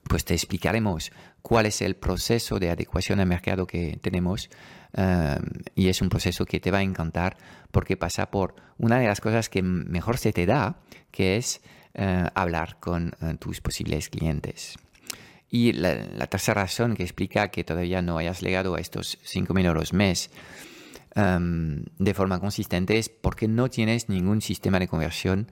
pues 0.02 0.24
te 0.24 0.34
explicaremos 0.34 1.12
cuál 1.42 1.66
es 1.66 1.82
el 1.82 1.96
proceso 1.96 2.58
de 2.58 2.70
adecuación 2.70 3.20
al 3.20 3.26
mercado 3.26 3.66
que 3.66 3.98
tenemos 4.02 4.50
em, 4.92 5.42
y 5.74 5.88
es 5.88 6.02
un 6.02 6.08
proceso 6.08 6.44
que 6.46 6.58
te 6.58 6.70
va 6.70 6.78
a 6.78 6.82
encantar 6.82 7.36
porque 7.70 7.96
pasa 7.96 8.30
por 8.30 8.56
una 8.78 8.98
de 8.98 9.06
las 9.06 9.20
cosas 9.20 9.48
que 9.48 9.62
mejor 9.62 10.18
se 10.18 10.32
te 10.32 10.46
da, 10.46 10.80
que 11.10 11.36
es 11.36 11.60
eh, 11.94 12.26
hablar 12.34 12.78
con 12.78 13.14
eh, 13.22 13.36
tus 13.38 13.60
posibles 13.60 14.10
clientes. 14.10 14.76
Y 15.48 15.72
la, 15.72 16.26
tercera 16.26 16.62
razón 16.62 16.94
que 16.94 17.04
explica 17.04 17.48
que 17.48 17.64
todavía 17.64 18.02
no 18.02 18.18
hayas 18.18 18.42
llegado 18.42 18.74
a 18.74 18.80
estos 18.80 19.18
5.000 19.24 19.64
euros 19.64 19.92
mes 19.92 20.30
de 21.16 22.14
forma 22.14 22.40
consistente 22.40 22.98
es 22.98 23.08
porque 23.08 23.48
no 23.48 23.70
tienes 23.70 24.10
ningún 24.10 24.42
sistema 24.42 24.78
de 24.78 24.86
conversión 24.86 25.50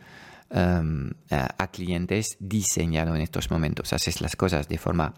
a, 0.51 1.71
clientes 1.73 2.37
diseñado 2.39 3.15
en 3.17 3.23
estos 3.23 3.51
momentos. 3.51 3.93
Haces 3.93 4.21
las 4.21 4.37
cosas 4.37 4.69
de 4.69 4.79
forma 4.79 5.15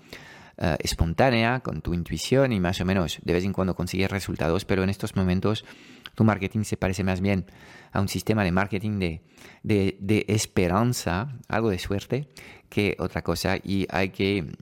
eh, 0.59 0.77
espontánea, 0.79 1.61
con 1.61 1.83
tu 1.83 1.93
intuición 1.93 2.53
y 2.53 2.61
más 2.61 2.81
o 2.81 2.87
menos 2.87 3.19
de 3.23 3.33
vez 3.35 3.45
en 3.45 3.53
cuando 3.53 3.75
consigues 3.75 4.11
resultados, 4.11 4.65
pero 4.65 4.85
en 4.85 4.89
estos 4.89 5.15
momentos 5.15 5.67
tu 6.15 6.25
marketing 6.25 6.63
se 6.63 6.79
parece 6.79 7.05
más 7.05 7.21
bien 7.21 7.45
a 7.93 8.01
un 8.01 8.09
sistema 8.09 8.43
de 8.43 8.53
marketing 8.53 8.99
de, 8.99 9.21
de 9.63 10.25
esperanza, 10.29 11.37
algo 11.49 11.69
de 11.69 11.79
suerte, 11.79 12.29
que 12.71 12.97
otra 12.99 13.23
cosa 13.23 13.59
y 13.63 13.87
hay 13.91 14.09
que 14.09 14.43
mm, 14.45 14.53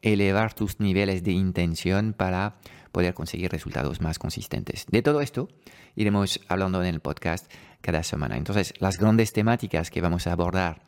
elevar 0.00 0.54
tus 0.54 0.80
niveles 0.80 1.22
de 1.22 1.32
intención 1.32 2.14
para 2.14 2.56
poder 2.94 3.12
conseguir 3.12 3.50
resultados 3.50 4.00
más 4.00 4.18
consistentes. 4.18 4.86
De 4.86 5.02
todo 5.02 5.20
esto 5.20 5.48
iremos 5.96 6.40
hablando 6.48 6.82
en 6.82 6.94
el 6.94 7.00
podcast 7.00 7.52
cada 7.82 8.02
semana. 8.02 8.38
Entonces, 8.38 8.72
las 8.78 8.96
grandes 8.96 9.34
temáticas 9.34 9.90
que 9.90 10.00
vamos 10.00 10.26
a 10.26 10.32
abordar 10.32 10.86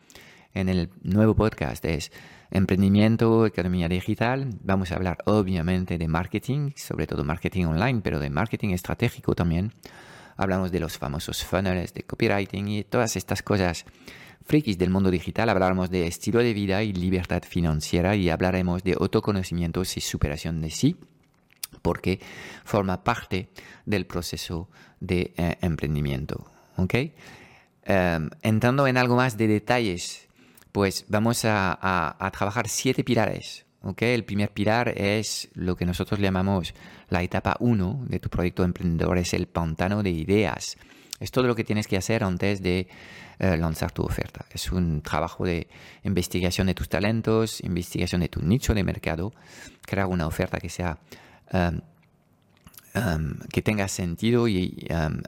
en 0.55 0.71
el 0.71 0.89
nuevo 1.03 1.35
podcast 1.35 1.85
es 1.85 2.11
emprendimiento, 2.51 3.45
economía 3.45 3.89
digital. 3.89 4.49
Vamos 4.63 4.93
a 4.93 4.95
hablar 4.95 5.19
obviamente 5.27 5.99
de 5.99 6.09
marketing, 6.09 6.71
sobre 6.77 7.07
todo 7.07 7.25
marketing 7.25 7.67
online, 7.67 8.01
pero 8.03 8.21
de 8.21 8.31
marketing 8.31 8.71
estratégico 8.71 9.35
también. 9.35 9.75
Hablamos 10.39 10.71
de 10.73 10.81
los 10.81 10.97
famosos 10.97 11.45
funnels, 11.45 11.93
de 11.93 12.05
copywriting 12.05 12.69
y 12.69 12.85
todas 12.85 13.17
estas 13.17 13.43
cosas 13.43 13.85
frikis 14.47 14.79
del 14.79 14.91
mundo 14.91 15.11
digital 15.11 15.49
hablaremos 15.49 15.91
de 15.91 16.07
estilo 16.07 16.39
de 16.39 16.55
vida 16.55 16.83
y 16.85 16.93
libertad 16.93 17.43
financiera 17.43 18.15
y 18.15 18.31
hablaremos 18.31 18.85
de 18.85 18.93
autoconocimiento 18.93 19.83
y 19.83 20.01
superación 20.01 20.61
de 20.61 20.71
sí, 20.71 20.97
porque 21.83 22.21
forma 22.65 23.03
parte 23.05 23.49
del 23.85 24.07
proceso 24.07 24.69
de 25.01 25.35
eh, 25.37 25.57
emprendimiento. 25.61 26.51
¿okay? 26.77 27.15
Em, 27.83 28.31
entrando 28.43 28.87
en 28.87 28.97
algo 28.97 29.17
más 29.17 29.37
de 29.37 29.47
detalles, 29.47 30.29
pues 30.73 31.05
vamos 31.09 31.45
a, 31.45 32.17
trabajar 32.33 32.69
siete 32.69 33.05
pilares. 33.05 33.67
¿okay? 33.83 34.15
El 34.15 34.25
primer 34.25 34.53
pilar 34.53 34.89
es 34.97 35.49
lo 35.55 35.77
que 35.77 35.87
nosotros 35.87 36.21
llamamos 36.21 36.75
la 37.09 37.23
etapa 37.23 37.57
1 37.61 38.07
de 38.09 38.21
tu 38.21 38.29
proyecto 38.29 38.65
emprendedor, 38.65 39.19
es 39.19 39.33
el 39.35 39.47
pantano 39.47 40.03
de 40.03 40.11
ideas. 40.11 40.77
Es 41.19 41.31
todo 41.31 41.47
lo 41.47 41.55
que 41.55 41.65
tienes 41.65 41.87
que 41.87 41.97
hacer 41.97 42.25
antes 42.25 42.61
de 42.61 42.89
eh, 43.39 43.57
lanzar 43.57 43.91
tu 43.93 44.03
oferta. 44.03 44.45
Es 44.51 44.71
un 44.71 45.01
trabajo 45.01 45.45
de 45.45 45.69
investigación 46.05 46.67
de 46.67 46.75
tus 46.75 46.89
talentos, 46.89 47.61
investigación 47.63 48.21
de 48.21 48.29
tu 48.29 48.43
nicho 48.43 48.75
de 48.75 48.85
mercado, 48.85 49.33
crear 49.83 50.09
una 50.09 50.27
oferta 50.27 50.59
que 50.59 50.69
sea 50.69 50.99
um, 51.53 51.81
um, 52.95 53.39
que 53.53 53.63
tenga 53.63 53.89
sentido 53.89 54.49
y, 54.49 54.87
um, 54.91 55.21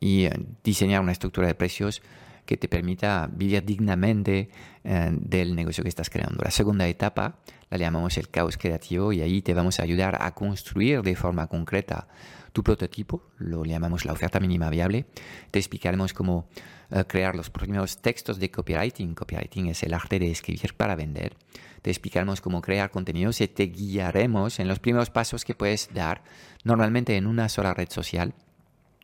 y, 0.00 0.28
diseñar 0.64 1.00
una 1.00 1.12
estructura 1.12 1.46
de 1.46 1.54
precios 1.54 2.02
que 2.46 2.56
te 2.56 2.66
permita 2.66 3.28
vivir 3.32 3.64
dignamente 3.64 4.50
eh, 4.82 5.10
del 5.12 5.54
negocio 5.54 5.84
que 5.84 5.88
estás 5.88 6.10
creando. 6.10 6.42
La 6.42 6.50
segunda 6.50 6.88
etapa, 6.88 7.36
la 7.70 7.78
llamamos 7.78 8.18
el 8.18 8.28
caos 8.28 8.56
creativo 8.56 9.12
y 9.12 9.20
ahí 9.20 9.40
te 9.40 9.54
vamos 9.54 9.78
a 9.78 9.84
ayudar 9.84 10.18
a 10.20 10.34
construir 10.34 11.02
de 11.02 11.14
forma 11.14 11.46
concreta 11.46 12.08
tu 12.52 12.62
prototipo, 12.62 13.22
lo 13.38 13.64
llamamos 13.64 14.04
la 14.04 14.12
oferta 14.12 14.40
mínima 14.40 14.70
viable. 14.70 15.06
Te 15.50 15.58
explicaremos 15.58 16.12
cómo 16.12 16.48
eh, 16.90 17.04
crear 17.06 17.34
los 17.34 17.50
primeros 17.50 17.98
textos 17.98 18.38
de 18.38 18.50
copywriting. 18.50 19.14
Copywriting 19.14 19.68
es 19.68 19.82
el 19.82 19.94
arte 19.94 20.18
de 20.18 20.30
escribir 20.30 20.74
para 20.74 20.96
vender. 20.96 21.36
Te 21.82 21.90
explicaremos 21.90 22.40
cómo 22.40 22.60
crear 22.60 22.90
contenidos 22.90 23.40
y 23.40 23.48
te 23.48 23.64
guiaremos 23.64 24.60
en 24.60 24.68
los 24.68 24.78
primeros 24.78 25.10
pasos 25.10 25.44
que 25.44 25.54
puedes 25.54 25.88
dar 25.94 26.22
normalmente 26.64 27.16
en 27.16 27.26
una 27.26 27.48
sola 27.48 27.72
red 27.72 27.88
social 27.90 28.34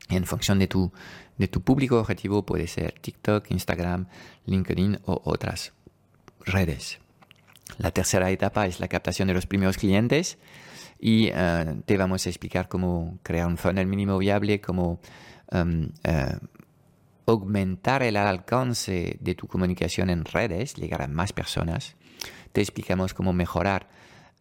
en 0.08 0.24
función 0.24 0.58
de 0.58 0.68
tu, 0.68 0.92
de 1.36 1.48
tu 1.48 1.62
público 1.62 1.98
objetivo 1.98 2.44
puede 2.44 2.66
ser 2.66 2.92
TikTok, 2.92 3.50
Instagram, 3.50 4.06
LinkedIn 4.44 5.00
o 5.04 5.20
otras 5.24 5.72
redes. 6.44 6.98
La 7.78 7.90
tercera 7.90 8.30
etapa 8.30 8.66
es 8.66 8.78
la 8.78 8.88
captación 8.88 9.26
de 9.26 9.34
los 9.34 9.46
primeros 9.46 9.76
clientes 9.76 10.38
y 10.98 11.28
eh, 11.32 11.76
te 11.84 11.96
vamos 11.96 12.26
a 12.26 12.30
explicar 12.30 12.68
cómo 12.68 13.18
crear 13.22 13.46
un 13.46 13.56
funnel 13.56 13.86
mínimo 13.86 14.18
viable, 14.18 14.60
cómo 14.60 15.00
eh, 15.52 16.38
aumentar 17.26 18.02
el 18.02 18.16
alcance 18.16 19.16
de 19.20 19.34
tu 19.34 19.46
comunicación 19.46 20.10
en 20.10 20.24
redes, 20.24 20.74
llegar 20.74 21.02
a 21.02 21.08
más 21.08 21.32
personas. 21.32 21.96
Te 22.52 22.60
explicamos 22.60 23.14
cómo 23.14 23.32
mejorar 23.32 23.88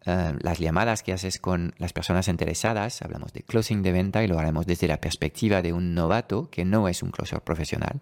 eh, 0.06 0.34
las 0.40 0.58
llamadas 0.58 1.02
que 1.02 1.12
haces 1.12 1.38
con 1.38 1.74
las 1.78 1.92
personas 1.92 2.28
interesadas. 2.28 3.02
Hablamos 3.02 3.32
de 3.32 3.42
closing 3.42 3.82
de 3.82 3.92
venta 3.92 4.24
y 4.24 4.28
lo 4.28 4.38
haremos 4.38 4.66
desde 4.66 4.88
la 4.88 5.00
perspectiva 5.00 5.62
de 5.62 5.72
un 5.72 5.94
novato 5.94 6.50
que 6.50 6.64
no 6.64 6.88
es 6.88 7.02
un 7.02 7.10
closer 7.10 7.42
profesional. 7.42 8.00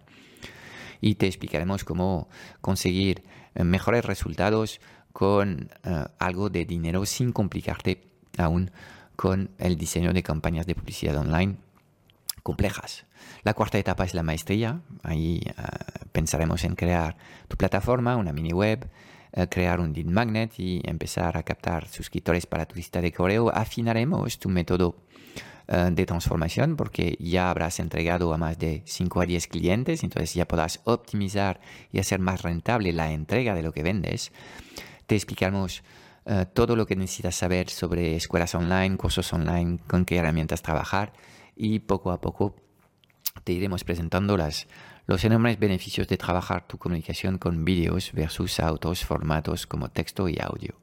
Y 1.00 1.16
te 1.16 1.26
explicaremos 1.26 1.84
cómo 1.84 2.28
conseguir 2.60 3.24
mejores 3.54 4.04
resultados 4.04 4.80
con 5.12 5.70
algo 6.18 6.48
de 6.48 6.64
dinero 6.64 7.04
sin 7.04 7.32
complicarte 7.32 8.13
aún 8.38 8.70
con 9.16 9.50
el 9.58 9.76
diseño 9.76 10.12
de 10.12 10.22
campañas 10.22 10.66
de 10.66 10.74
publicidad 10.74 11.16
online 11.16 11.56
complejas. 12.42 13.06
La 13.42 13.54
cuarta 13.54 13.78
etapa 13.78 14.04
es 14.04 14.14
la 14.14 14.22
maestría. 14.22 14.80
Ahí 15.02 15.40
eh, 15.44 15.52
pensaremos 16.12 16.62
en 16.64 16.76
crear 16.76 17.16
tu 17.48 17.56
plataforma, 17.56 18.16
una 18.16 18.32
mini 18.32 18.52
web, 18.52 18.88
eh, 19.32 19.48
crear 19.48 19.80
un 19.80 19.92
lead 19.92 20.06
magnet 20.06 20.52
y 20.58 20.80
empezar 20.84 21.36
a 21.36 21.42
captar 21.42 21.88
suscriptores 21.88 22.46
para 22.46 22.66
tu 22.66 22.76
lista 22.76 23.00
de 23.00 23.12
correo. 23.12 23.50
Afinaremos 23.52 24.38
tu 24.38 24.48
método 24.48 24.96
eh, 25.66 25.90
de 25.90 26.06
transformación 26.06 26.76
porque 26.76 27.16
ya 27.18 27.50
habrás 27.50 27.80
entregado 27.80 28.34
a 28.34 28.36
más 28.36 28.58
de 28.58 28.82
5 28.84 29.22
a 29.22 29.26
10 29.26 29.48
clientes, 29.48 30.04
entonces 30.04 30.34
ya 30.34 30.46
podrás 30.46 30.80
optimizar 30.84 31.60
y 31.90 31.98
hacer 31.98 32.20
más 32.20 32.42
rentable 32.42 32.92
la 32.92 33.10
entrega 33.10 33.54
de 33.54 33.62
lo 33.62 33.72
que 33.72 33.82
vendes. 33.82 34.32
Te 35.06 35.16
explicaremos 35.16 35.82
eh, 36.26 36.46
todo 36.52 36.76
lo 36.76 36.86
que 36.86 36.96
necesitas 36.96 37.34
saber 37.34 37.68
sobre 37.68 38.16
escuelas 38.16 38.54
online, 38.54 38.96
cursos 38.96 39.32
online, 39.32 39.78
con 39.86 40.04
qué 40.04 40.16
herramientas 40.16 40.62
trabajar 40.62 41.12
y 41.56 41.80
poco 41.80 42.10
a 42.10 42.20
poco 42.20 42.56
te 43.44 43.52
iremos 43.52 43.84
presentando 43.84 44.36
las, 44.36 44.66
los 45.06 45.24
enormes 45.24 45.58
beneficios 45.58 46.08
de 46.08 46.16
trabajar 46.16 46.66
tu 46.66 46.78
comunicación 46.78 47.38
con 47.38 47.64
vídeos 47.64 48.12
versus 48.12 48.60
autos, 48.60 49.04
formatos 49.04 49.66
como 49.66 49.90
texto 49.90 50.28
y 50.28 50.38
audio. 50.40 50.74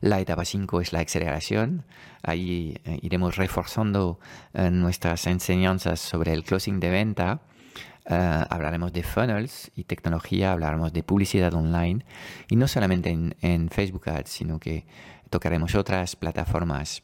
La 0.00 0.20
etapa 0.20 0.44
5 0.44 0.80
es 0.82 0.92
la 0.92 1.00
aceleración. 1.00 1.84
Ahí 2.22 2.76
eh, 2.84 2.98
iremos 3.00 3.36
reforzando 3.36 4.18
eh, 4.52 4.70
nuestras 4.70 5.26
enseñanzas 5.26 6.00
sobre 6.00 6.32
el 6.32 6.44
closing 6.44 6.80
de 6.80 6.90
venta 6.90 7.40
eh, 8.06 8.44
hablaremos 8.50 8.92
de 8.92 9.02
funnels 9.02 9.70
y 9.74 9.84
tecnología, 9.84 10.52
hablaremos 10.52 10.92
de 10.92 11.02
publicidad 11.02 11.54
online 11.54 12.04
y 12.48 12.56
no 12.56 12.68
solamente 12.68 13.10
en, 13.10 13.68
Facebook 13.70 14.10
Ads, 14.10 14.30
sino 14.30 14.58
que 14.58 14.84
tocaremos 15.30 15.74
otras 15.74 16.14
plataformas 16.14 17.02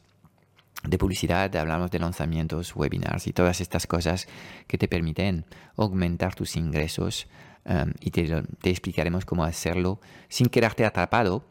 de 0.84 0.98
publicidad, 0.98 1.54
hablamos 1.56 1.90
de 1.90 2.00
lanzamientos, 2.00 2.76
webinars 2.76 3.26
y 3.26 3.32
todas 3.32 3.62
estas 3.62 3.86
cosas 3.86 4.28
que 4.66 4.76
te 4.76 4.88
permiten 4.88 5.46
aumentar 5.76 6.34
tus 6.34 6.56
ingresos 6.56 7.28
eh, 7.64 7.86
y 8.00 8.10
te, 8.10 8.44
explicaremos 8.64 9.24
cómo 9.24 9.44
hacerlo 9.44 10.00
sin 10.28 10.48
quedarte 10.48 10.84
atrapado 10.84 11.46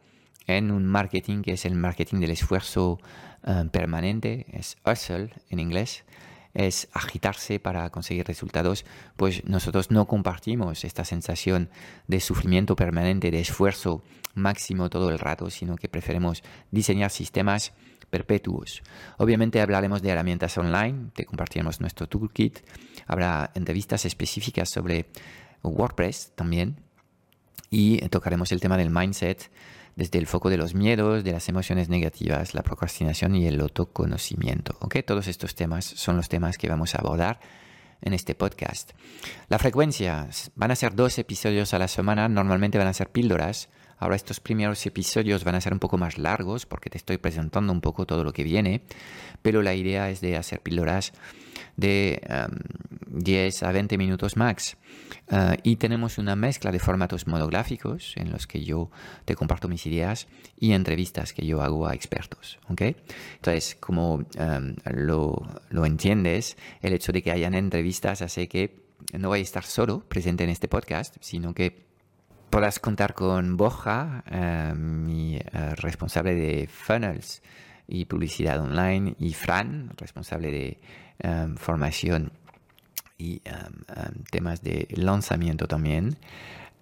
en 0.45 0.69
un 0.69 0.85
marketing 0.85 1.41
que 1.41 1.53
es 1.53 1.65
el 1.65 1.73
marketing 1.73 2.19
del 2.19 2.31
esfuerzo 2.31 2.99
eh, 3.43 3.65
permanente, 3.71 4.45
es 4.51 4.77
hustle 4.85 5.31
en 5.49 5.59
inglés, 5.59 6.03
es 6.53 6.89
agitarse 6.93 7.59
para 7.59 7.89
conseguir 7.89 8.25
resultados, 8.25 8.85
pues 9.15 9.43
nosotros 9.45 9.91
no 9.91 10.07
compartimos 10.07 10.83
esta 10.83 11.05
sensación 11.05 11.69
de 12.07 12.19
sufrimiento 12.19 12.75
permanente, 12.75 13.31
de 13.31 13.39
esfuerzo 13.39 14.03
máximo 14.33 14.89
todo 14.89 15.09
el 15.09 15.19
rato, 15.19 15.49
sino 15.49 15.75
que 15.75 15.89
preferimos 15.89 16.43
diseñar 16.71 17.11
sistemas 17.11 17.73
perpetuos. 18.09 18.81
Obviamente 19.17 19.61
hablaremos 19.61 20.01
de 20.01 20.09
herramientas 20.09 20.57
online, 20.57 21.11
te 21.13 21.25
compartiremos 21.25 21.79
nuestro 21.79 22.07
toolkit, 22.07 22.59
habrá 23.07 23.51
entrevistas 23.53 24.05
específicas 24.05 24.69
sobre 24.69 25.07
WordPress 25.63 26.33
también 26.35 26.77
y 27.69 27.99
tocaremos 28.09 28.51
el 28.51 28.59
tema 28.59 28.77
del 28.77 28.89
mindset 28.89 29.51
desde 29.99 30.17
el 30.17 30.27
foco 30.27 30.49
de 30.49 30.55
los 30.55 30.73
miedos, 30.73 31.25
de 31.25 31.33
las 31.33 31.49
emociones 31.49 31.89
negativas, 31.89 32.53
la 32.53 32.63
procrastinación 32.63 33.35
y 33.35 33.47
el 33.47 33.59
autoconocimiento. 33.59 34.77
¿okay? 34.79 35.03
Todos 35.03 35.27
estos 35.27 35.55
temas 35.55 35.83
son 35.83 36.15
los 36.15 36.29
temas 36.29 36.57
que 36.57 36.69
vamos 36.69 36.95
a 36.95 36.99
abordar 36.99 37.41
en 38.01 38.13
este 38.13 38.33
podcast. 38.33 38.91
La 39.49 39.59
frecuencia, 39.59 40.29
van 40.55 40.71
a 40.71 40.77
ser 40.77 40.95
dos 40.95 41.19
episodios 41.19 41.73
a 41.73 41.79
la 41.79 41.89
semana, 41.89 42.29
normalmente 42.29 42.77
van 42.77 42.87
a 42.87 42.93
ser 42.93 43.09
píldoras. 43.09 43.67
Ahora 43.97 44.15
estos 44.15 44.39
primeros 44.39 44.85
episodios 44.85 45.43
van 45.43 45.55
a 45.55 45.61
ser 45.61 45.73
un 45.73 45.79
poco 45.79 45.97
más 45.97 46.17
largos 46.17 46.65
porque 46.65 46.89
te 46.89 46.97
estoy 46.97 47.17
presentando 47.17 47.73
un 47.73 47.81
poco 47.81 48.05
todo 48.05 48.23
lo 48.23 48.31
que 48.31 48.45
viene, 48.45 48.83
pero 49.41 49.61
la 49.61 49.75
idea 49.75 50.09
es 50.09 50.21
de 50.21 50.37
hacer 50.37 50.61
píldoras 50.61 51.11
de 51.79 52.21
10 53.09 53.63
a 53.63 53.71
20 53.71 53.97
minutos 53.97 54.37
max. 54.37 54.77
Uh, 55.31 55.55
y 55.63 55.75
tenemos 55.75 56.17
una 56.17 56.35
mezcla 56.35 56.71
de 56.71 56.79
formatos 56.79 57.27
monográficos 57.27 58.13
en 58.17 58.31
los 58.31 58.47
que 58.47 58.63
yo 58.63 58.89
te 59.25 59.35
comparto 59.35 59.67
mis 59.67 59.85
ideas 59.85 60.27
y 60.59 60.73
entrevistas 60.73 61.33
que 61.33 61.45
yo 61.45 61.61
hago 61.61 61.87
a 61.87 61.93
expertos. 61.93 62.59
¿okay? 62.69 62.95
Entonces, 63.35 63.75
como 63.79 64.15
um, 64.15 64.75
lo, 64.85 65.45
lo, 65.69 65.85
entiendes, 65.85 66.57
el 66.81 66.93
hecho 66.93 67.11
de 67.11 67.21
que 67.21 67.31
hayan 67.31 67.53
entrevistas 67.53 68.21
hace 68.21 68.47
que 68.47 68.83
no 69.17 69.29
voy 69.29 69.39
a 69.39 69.43
estar 69.43 69.63
solo 69.63 70.01
presente 70.01 70.43
en 70.43 70.49
este 70.49 70.67
podcast, 70.67 71.15
sino 71.21 71.53
que 71.53 71.85
podrás 72.49 72.79
contar 72.79 73.13
con 73.13 73.55
Borja, 73.55 74.23
uh, 74.31 74.75
mi 74.75 75.37
uh, 75.37 75.75
responsable 75.75 76.33
de 76.33 76.67
funnels 76.67 77.41
y 77.89 78.05
publicidad 78.05 78.61
online, 78.61 79.15
y 79.19 79.33
Fran, 79.33 79.91
responsable 79.97 80.51
de 80.51 80.79
um, 81.23 81.55
formación 81.55 82.31
y 83.17 83.41
um, 83.45 83.73
um, 83.89 84.23
temas 84.31 84.61
de 84.61 84.87
lanzamiento 84.91 85.67
también. 85.67 86.17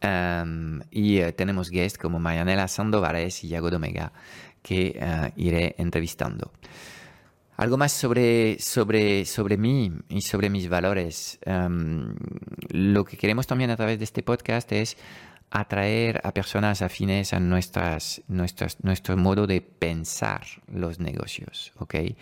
Um, 0.04 0.82
y 0.92 1.24
uh, 1.24 1.32
tenemos 1.32 1.72
guests 1.72 1.98
como 1.98 2.20
Marianela 2.20 2.68
Sandovares 2.68 3.44
y 3.44 3.48
Yago 3.48 3.72
Domega 3.72 4.12
que 4.62 5.00
uh, 5.02 5.32
iré 5.38 5.76
entrevistando. 5.78 6.52
Algo 7.56 7.78
más 7.78 7.92
sobre, 7.92 8.60
sobre, 8.60 9.26
sobre 9.26 9.58
mí 9.58 9.92
y 10.10 10.22
sobre 10.22 10.52
mis 10.52 10.70
valores. 10.70 11.40
lo 12.70 13.04
que 13.04 13.18
queremos 13.18 13.48
también 13.48 13.72
a 13.72 13.76
través 13.76 13.98
de 13.98 14.04
este 14.04 14.22
podcast 14.22 14.72
es 14.74 14.96
atraer 15.50 16.22
a 16.24 16.34
personas 16.34 16.82
afines 16.82 17.34
a 17.34 17.40
nuestras, 17.40 18.22
nuestras, 18.28 18.84
nuestro 18.84 19.16
modo 19.18 19.48
de 19.48 19.62
pensar 19.62 20.44
los 20.68 21.00
negocios. 21.00 21.72
¿okay? 21.78 22.18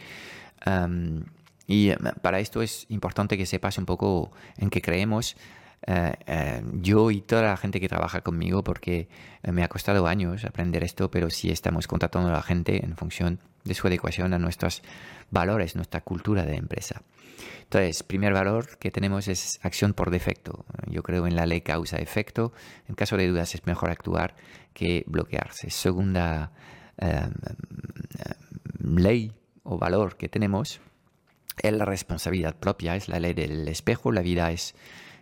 Y 1.67 1.89
eh, 1.89 1.97
para 2.21 2.39
esto 2.39 2.61
es 2.61 2.85
importante 2.89 3.37
que 3.37 3.45
sepas 3.45 3.77
un 3.77 3.85
poco 3.85 4.31
en 4.57 4.69
qué 4.69 4.81
creemos. 4.81 5.35
Eh, 5.87 6.13
eh, 6.25 6.63
yo 6.73 7.11
y 7.11 7.21
toda 7.21 7.43
la 7.43 7.57
gente 7.57 7.79
que 7.79 7.87
trabaja 7.87 8.21
conmigo, 8.21 8.63
porque 8.63 9.07
me 9.43 9.63
ha 9.63 9.67
costado 9.67 10.07
años 10.07 10.45
aprender 10.45 10.83
esto, 10.83 11.11
pero 11.11 11.29
sí 11.29 11.51
estamos 11.51 11.87
contratando 11.87 12.29
a 12.29 12.33
la 12.33 12.41
gente 12.41 12.83
en 12.83 12.95
función 12.95 13.39
de 13.65 13.73
su 13.73 13.87
adecuación 13.87 14.33
a 14.33 14.39
nuestros 14.39 14.81
valores, 15.31 15.75
nuestra 15.75 16.01
cultura 16.01 16.45
de 16.45 16.55
empresa. 16.55 17.01
Entonces, 17.63 18.03
primer 18.03 18.31
valor 18.33 18.77
que 18.77 18.91
tenemos 18.91 19.27
es 19.27 19.59
acción 19.63 19.93
por 19.93 20.11
defecto. 20.11 20.65
Yo 20.87 21.03
creo 21.03 21.27
en 21.27 21.35
la 21.35 21.45
ley 21.45 21.61
causa-efecto. 21.61 22.53
En 22.87 22.95
caso 22.95 23.17
de 23.17 23.27
dudas 23.27 23.55
es 23.55 23.65
mejor 23.65 23.89
actuar 23.89 24.35
que 24.73 25.03
bloquearse. 25.07 25.69
Segunda 25.71 26.51
ley 28.79 29.33
o 29.63 29.77
valor 29.77 30.15
que 30.15 30.29
tenemos 30.29 30.79
es 31.61 31.73
la 31.73 31.85
responsabilidad 31.85 32.55
propia, 32.55 32.95
es 32.95 33.07
la 33.09 33.19
ley 33.19 33.33
del 33.33 33.67
espejo, 33.67 34.11
la 34.11 34.21
vida 34.21 34.51
es, 34.51 34.75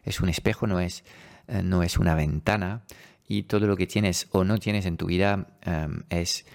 es 0.04 0.20
un 0.20 0.30
espejo, 0.30 0.68
no 0.68 0.80
es, 0.80 1.04
eh, 1.48 1.62
no 1.64 1.84
es 1.84 1.98
una 1.98 2.16
ventana 2.16 2.84
y 3.28 3.44
todo 3.44 3.68
lo 3.68 3.78
que 3.78 3.88
tienes 3.88 4.28
o 4.32 4.44
no 4.44 4.58
tienes 4.58 4.86
en 4.86 4.98
tu 4.98 5.06
vida 5.06 5.48
em, 5.62 6.04
es 6.10 6.46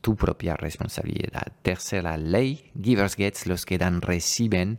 tu 0.00 0.16
propia 0.16 0.56
responsabilidad. 0.56 1.52
Tercera 1.62 2.16
ley, 2.16 2.70
givers 2.80 3.16
gets, 3.16 3.46
los 3.46 3.66
que 3.66 3.78
dan 3.78 4.00
reciben. 4.00 4.78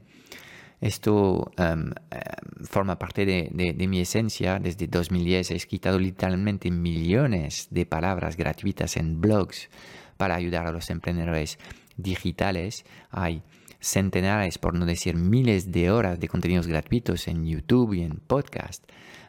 Esto 0.82 1.52
em, 1.58 1.92
em, 2.12 2.66
forma 2.66 2.98
parte 2.98 3.26
de, 3.26 3.50
de, 3.52 3.88
mi 3.88 4.00
esencia. 4.00 4.60
Desde 4.60 4.88
2010 4.88 5.52
he 5.52 5.56
escrito 5.56 5.98
literalmente 5.98 6.72
millones 6.72 7.68
de 7.72 7.86
palabras 7.86 8.36
gratuitas 8.38 8.98
en 8.98 9.22
blogs 9.22 9.70
para 10.18 10.36
ayudar 10.36 10.68
a 10.68 10.72
los 10.72 10.90
emprendedores 10.90 11.60
digitales. 11.98 12.86
Hay 13.10 13.44
centenares, 13.80 14.58
por 14.58 14.74
no 14.74 14.86
decir 14.86 15.16
miles 15.16 15.72
de 15.72 15.92
horas 15.92 16.20
de 16.20 16.28
contenidos 16.28 16.68
gratuitos 16.68 17.28
en 17.28 17.46
YouTube 17.46 17.94
y 17.94 18.02
en 18.02 18.18
podcast 18.18 18.84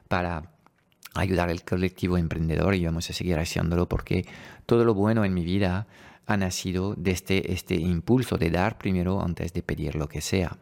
para 0.09 0.51
ayudar 1.15 1.49
al 1.49 1.63
colectivo 1.63 2.17
emprendedor 2.17 2.75
y 2.75 2.85
vamos 2.85 3.09
a 3.11 3.13
seguir 3.13 3.39
haciéndolo 3.39 3.89
porque 3.89 4.27
todo 4.67 4.85
lo 4.85 4.95
bueno 4.95 5.25
en 5.25 5.35
mi 5.35 5.45
vida 5.45 5.87
ha 6.27 6.37
nacido 6.37 6.95
desde 6.97 7.53
este 7.53 7.75
impulso 7.75 8.37
de 8.37 8.51
dar 8.51 8.79
primero 8.79 9.23
antes 9.23 9.53
de 9.53 9.63
pedir 9.63 9.95
lo 9.95 10.09
que 10.09 10.21
sea. 10.21 10.59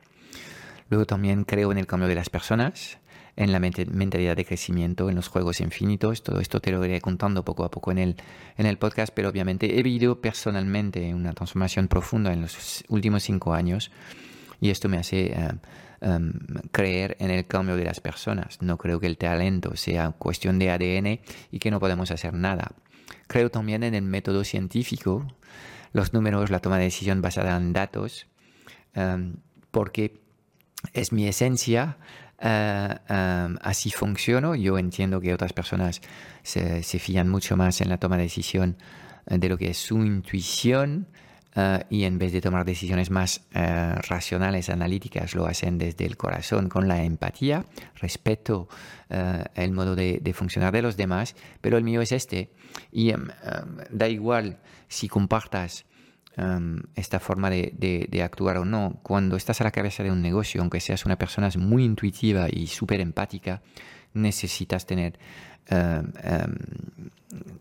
Luego 0.89 1.07
también 1.07 1.45
creo 1.45 1.73
en 1.73 1.79
el 1.79 1.87
cambio 1.87 2.09
de 2.09 2.15
las 2.15 2.31
personas, 2.31 2.99
en 3.35 3.53
la 3.53 3.59
mentalidad 3.61 4.37
de 4.37 4.45
crecimiento, 4.45 5.11
en 5.11 5.17
los 5.17 5.29
juegos 5.29 5.61
infinitos. 5.61 6.23
Todo 6.23 6.41
esto 6.41 6.61
te 6.61 6.71
lo 6.71 6.85
iré 6.85 7.01
contando 7.01 7.45
poco 7.45 7.65
a 7.65 7.71
poco 7.71 7.91
en 7.91 7.99
el, 7.99 8.17
en 8.57 8.67
el 8.67 8.79
podcast, 8.79 9.13
pero 9.15 9.29
obviamente 9.29 9.79
he 9.79 9.83
vivido 9.83 10.21
personalmente 10.21 11.13
una 11.13 11.35
transformación 11.35 11.89
profunda 11.89 12.33
en 12.33 12.43
los 12.43 12.85
últimos 12.89 13.25
cinco 13.25 13.53
años 13.53 13.91
y 14.61 14.71
esto 14.71 14.89
me 14.89 14.97
hace 14.97 15.33
eh, 15.33 15.49
em, 16.01 16.33
creer 16.73 17.17
en 17.21 17.31
el 17.31 17.47
cambio 17.47 17.77
de 17.77 17.85
las 17.85 18.01
personas. 18.01 18.61
No 18.61 18.79
creo 18.79 19.01
que 19.01 19.07
el 19.07 19.19
talento 19.19 19.77
sea 19.77 20.13
cuestión 20.13 20.59
de 20.59 20.71
ADN 20.71 21.21
y 21.51 21.59
que 21.59 21.71
no 21.71 21.81
podemos 21.81 22.11
hacer 22.11 22.35
nada. 22.35 22.73
Creo 23.27 23.51
también 23.51 23.83
en 23.83 23.95
el 23.95 24.03
método 24.03 24.45
científico, 24.45 25.27
los 25.93 26.13
números, 26.13 26.51
la 26.51 26.61
toma 26.61 26.79
de 26.79 26.85
decisión 26.85 27.23
basada 27.23 27.57
en 27.57 27.73
datos, 27.73 28.27
em, 28.95 29.37
porque 29.71 30.21
es 30.93 31.13
mi 31.13 31.27
esencia, 31.27 31.99
eh, 32.41 32.95
em, 33.09 33.57
así 33.63 33.91
funciono. 33.91 34.55
Yo 34.55 34.79
entiendo 34.79 35.21
que 35.21 35.33
otras 35.33 35.53
personas 35.53 36.01
se, 36.43 36.83
se, 36.83 36.99
fían 36.99 37.29
mucho 37.29 37.57
más 37.57 37.81
en 37.81 37.89
la 37.89 37.99
toma 37.99 38.17
de 38.17 38.25
decisión 38.25 38.77
eh, 39.27 39.39
de 39.39 39.49
lo 39.49 39.59
que 39.59 39.71
es 39.71 39.79
su 39.79 40.05
intuición 40.05 41.09
eh, 41.57 41.85
y 41.91 42.05
en 42.05 42.19
vez 42.19 42.33
de 42.33 42.41
tomar 42.41 42.65
decisiones 42.65 43.11
más 43.11 43.43
racionales, 43.53 44.69
analíticas, 44.69 45.35
lo 45.35 45.47
hacen 45.47 45.79
desde 45.79 46.05
el 46.05 46.17
corazón 46.17 46.69
con 46.69 46.89
la 46.89 47.03
empatía. 47.03 47.65
Respeto 47.97 48.69
el 49.09 49.73
modo 49.73 49.97
de, 49.97 50.19
de, 50.21 50.33
funcionar 50.33 50.73
de 50.73 50.83
los 50.83 50.97
demás, 50.97 51.35
pero 51.61 51.79
el 51.79 51.85
mío 51.85 52.01
es 52.03 52.13
este. 52.13 52.51
Y 52.93 53.11
em, 53.11 53.29
da 53.91 54.09
igual 54.09 54.59
si 54.89 55.09
compartas 55.09 55.87
Em, 56.39 56.83
esta 56.95 57.19
forma 57.19 57.49
de, 57.49 58.21
actuar 58.23 58.59
o 58.59 58.65
no. 58.67 59.01
Cuando 59.03 59.37
estás 59.37 59.63
a 59.63 59.65
la 59.65 59.71
cabeza 59.71 60.03
de 60.03 60.11
un 60.11 60.21
negocio, 60.21 60.61
aunque 60.61 60.81
seas 60.81 61.07
una 61.07 61.17
persona 61.17 61.49
muy 61.57 61.85
intuitiva 61.85 62.49
y 62.51 62.67
súper 62.67 63.01
empática, 63.01 63.63
necesitas 64.17 64.87
tener 64.87 65.19
em, 65.69 66.13
em, 66.23 66.55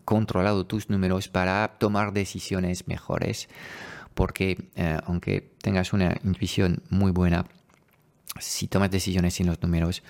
controlado 0.04 0.66
tus 0.66 0.90
números 0.90 1.28
para 1.28 1.76
tomar 1.78 2.12
decisiones 2.12 2.88
mejores. 2.88 3.48
Porque 4.14 4.70
eh, 4.76 4.98
aunque 5.04 5.52
tengas 5.60 5.92
una 5.92 6.16
intuición 6.24 6.82
muy 6.90 7.12
buena, 7.12 7.46
si 8.38 8.68
tomas 8.68 8.90
decisiones 8.90 9.34
sin 9.34 9.46
los 9.46 9.60
números, 9.62 10.02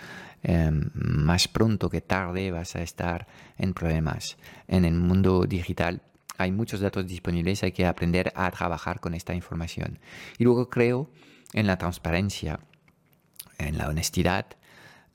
más 0.94 1.48
pronto 1.48 1.90
que 1.90 2.00
tarde 2.00 2.52
vas 2.52 2.76
a 2.76 2.82
estar 2.82 3.26
en 3.58 3.74
problemas. 3.74 4.36
En 4.68 4.84
el 4.84 4.94
mundo 4.94 5.44
digital 5.44 6.02
hay 6.38 6.52
muchos 6.52 6.80
datos 6.80 7.06
disponibles, 7.06 7.62
hay 7.62 7.72
que 7.72 7.86
aprender 7.86 8.32
a 8.34 8.50
trabajar 8.50 9.00
con 9.00 9.14
esta 9.14 9.34
información. 9.34 9.98
Y 10.38 10.44
luego 10.44 10.68
creo 10.68 11.10
en 11.52 11.66
la 11.66 11.78
transparencia, 11.78 12.60
en 13.58 13.78
la 13.78 13.88
honestidad. 13.88 14.46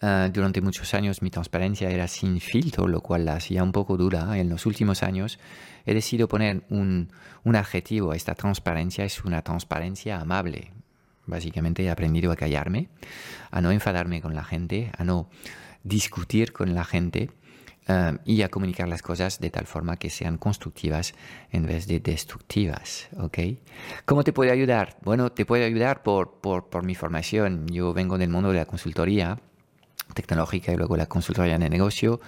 Ah, 0.02 0.30
durante 0.34 0.62
muchos 0.62 0.94
años 0.94 1.22
mi 1.22 1.30
transparencia 1.30 1.90
era 1.92 2.08
sin 2.08 2.40
filtro, 2.40 2.88
lo 2.88 3.02
cual 3.02 3.26
la 3.26 3.36
hacía 3.36 3.64
un 3.64 3.72
poco 3.72 3.98
dura. 3.98 4.38
En 4.38 4.50
los 4.50 4.66
últimos 4.66 5.04
años 5.04 5.40
he 5.86 5.94
decidido 5.94 6.28
poner 6.28 6.64
un, 6.70 7.12
un 7.44 7.56
adjetivo 7.56 8.12
a 8.12 8.16
esta 8.16 8.34
transparencia, 8.34 9.06
es 9.06 9.24
una 9.24 9.42
transparencia 9.44 10.20
amable. 10.20 10.72
Básicamente 11.28 11.84
he 11.84 11.90
aprendido 11.92 12.32
a 12.32 12.36
callarme, 12.36 12.90
a 13.52 13.62
no 13.62 13.72
enfadarme 13.72 14.22
con 14.22 14.34
la 14.34 14.44
gente, 14.44 14.92
a 14.98 15.04
no 15.04 15.30
discutir 15.84 16.52
con 16.52 16.74
la 16.74 16.84
gente 16.84 17.30
Um, 17.88 18.20
y 18.26 18.44
a 18.44 18.50
comunicar 18.50 18.88
las 18.88 19.02
cosas 19.02 19.40
de 19.40 19.50
tal 19.50 19.66
forma 19.66 19.98
que 19.98 20.12
sean 20.12 20.38
constructivas 20.38 21.16
en 21.50 21.66
vez 21.66 21.88
de 21.88 22.00
destructivas. 22.00 23.10
¿ok? 23.18 23.40
¿Cómo 24.06 24.24
te 24.24 24.32
puede 24.32 24.52
ayudar? 24.52 24.98
Bueno, 25.02 25.32
te 25.32 25.46
puede 25.48 25.66
ayudar 25.66 26.04
por, 26.04 26.40
por, 26.42 26.70
por 26.70 26.86
mi 26.86 26.94
formación. 26.94 27.66
Yo 27.68 27.92
vengo 27.92 28.20
del 28.20 28.30
mundo 28.30 28.52
de 28.52 28.60
la 28.60 28.66
consultoría 28.66 29.40
tecnológica 30.14 30.72
y 30.72 30.78
luego 30.78 30.98
la 30.98 31.08
consultoría 31.08 31.58
de 31.58 31.70
negocio, 31.70 32.20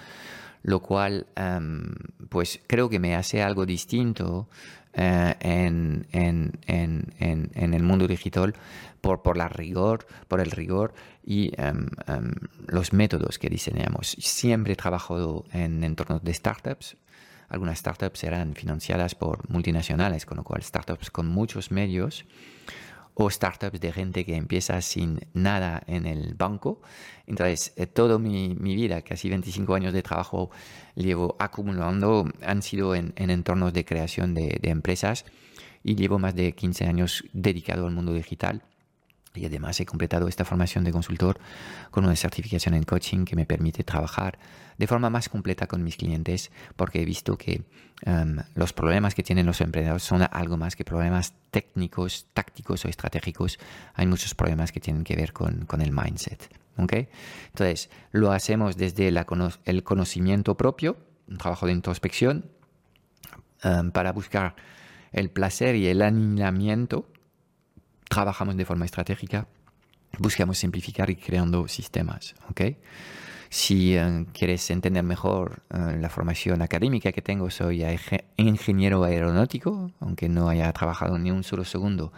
lo 0.62 0.80
cual 0.80 1.26
um, 1.38 1.92
pues 2.28 2.60
creo 2.66 2.88
que 2.88 2.98
me 2.98 3.14
hace 3.14 3.42
algo 3.42 3.66
distinto 3.66 4.48
eh, 4.96 5.34
en, 5.40 6.06
en, 6.12 6.60
en, 6.66 7.50
en, 7.54 7.74
el 7.74 7.82
mundo 7.82 8.06
digital 8.06 8.54
por, 9.00 9.22
por, 9.22 9.36
la 9.36 9.48
rigor, 9.48 10.06
por 10.28 10.40
el 10.40 10.52
rigor 10.52 10.94
y 11.24 11.50
em, 11.60 11.88
em, 12.06 12.32
los 12.68 12.92
métodos 12.92 13.40
que 13.40 13.48
diseñamos. 13.48 14.16
Siempre 14.20 14.74
he 14.74 14.76
trabajado 14.76 15.46
en 15.52 15.82
entornos 15.82 16.22
de 16.22 16.32
startups. 16.32 16.96
Algunas 17.48 17.80
startups 17.80 18.22
eran 18.22 18.54
financiadas 18.54 19.16
por 19.16 19.50
multinacionales, 19.50 20.26
con 20.26 20.36
lo 20.36 20.44
cual 20.44 20.62
startups 20.62 21.10
con 21.10 21.26
muchos 21.26 21.72
medios 21.72 22.24
o 23.14 23.30
startups 23.30 23.80
de 23.80 23.92
gente 23.92 24.24
que 24.24 24.36
empieza 24.36 24.80
sin 24.82 25.20
nada 25.32 25.82
en 25.86 26.06
el 26.06 26.34
banco. 26.34 26.82
Entonces, 27.26 27.72
eh, 27.76 27.86
toda 27.86 28.18
mi, 28.18 28.54
mi, 28.54 28.74
vida, 28.74 29.02
casi 29.02 29.28
25 29.28 29.74
años 29.74 29.92
de 29.92 30.02
trabajo, 30.02 30.50
llevo 30.96 31.36
acumulando, 31.38 32.28
han 32.42 32.62
sido 32.62 32.94
en, 32.94 33.12
en 33.16 33.30
entornos 33.30 33.72
de 33.72 33.84
creación 33.84 34.34
de, 34.34 34.58
de, 34.60 34.70
empresas 34.70 35.24
y 35.82 35.94
llevo 35.94 36.18
más 36.18 36.34
de 36.34 36.52
15 36.52 36.86
años 36.86 37.24
dedicado 37.32 37.86
al 37.86 37.94
mundo 37.94 38.12
digital. 38.12 38.62
Y 39.34 39.46
además 39.46 39.80
he 39.80 39.86
completado 39.86 40.28
esta 40.28 40.44
formación 40.44 40.84
de 40.84 40.92
consultor 40.92 41.38
con 41.90 42.04
una 42.04 42.14
certificación 42.14 42.74
en 42.74 42.84
coaching 42.84 43.24
que 43.24 43.34
me 43.34 43.46
permite 43.46 43.82
trabajar 43.82 44.38
de 44.78 44.86
forma 44.86 45.10
más 45.10 45.28
completa 45.28 45.66
con 45.66 45.82
mis 45.82 45.96
clientes 45.96 46.50
porque 46.76 47.02
he 47.02 47.04
visto 47.04 47.36
que 47.36 47.62
um, 48.06 48.38
los 48.54 48.72
problemas 48.72 49.14
que 49.14 49.22
tienen 49.22 49.46
los 49.46 49.60
emprendedores 49.60 50.02
son 50.02 50.22
algo 50.30 50.56
más 50.56 50.76
que 50.76 50.84
problemas 50.84 51.34
técnicos, 51.50 52.26
tácticos 52.32 52.84
o 52.84 52.88
estratégicos. 52.88 53.58
Hay 53.94 54.06
muchos 54.06 54.34
problemas 54.34 54.72
que 54.72 54.80
tienen 54.80 55.04
que 55.04 55.16
ver 55.16 55.32
con, 55.32 55.66
con 55.66 55.80
el 55.80 55.92
mindset. 55.92 56.48
¿okay? 56.76 57.08
Entonces, 57.46 57.90
lo 58.12 58.32
hacemos 58.32 58.76
desde 58.76 59.08
el 59.08 59.84
conocimiento 59.84 60.56
propio, 60.56 60.96
un 61.28 61.38
trabajo 61.38 61.66
de 61.66 61.72
introspección, 61.72 62.50
um, 63.64 63.90
para 63.90 64.12
buscar 64.12 64.54
el 65.12 65.30
placer 65.30 65.76
y 65.76 65.86
el 65.86 66.02
alineamiento 66.02 67.08
trabajamos 68.08 68.56
de 68.56 68.64
forma 68.64 68.84
estratégica, 68.84 69.46
buscamos 70.18 70.58
simplificar 70.58 71.10
y 71.10 71.16
creando 71.16 71.66
sistemas. 71.68 72.34
¿okay? 72.50 72.76
Si 73.50 73.96
eh, 73.96 74.26
quieres 74.32 74.68
entender 74.70 75.04
mejor 75.04 75.62
eh, 75.70 75.96
la 76.00 76.08
formación 76.08 76.62
académica 76.62 77.12
que 77.12 77.22
tengo, 77.22 77.50
soy 77.50 77.84
ingeniero 78.36 79.04
aeronáutico, 79.04 79.90
aunque 80.00 80.28
no 80.28 80.48
haya 80.48 80.72
trabajado 80.72 81.18
ni 81.18 81.30
un 81.30 81.44
solo 81.44 81.64
segundo 81.64 82.12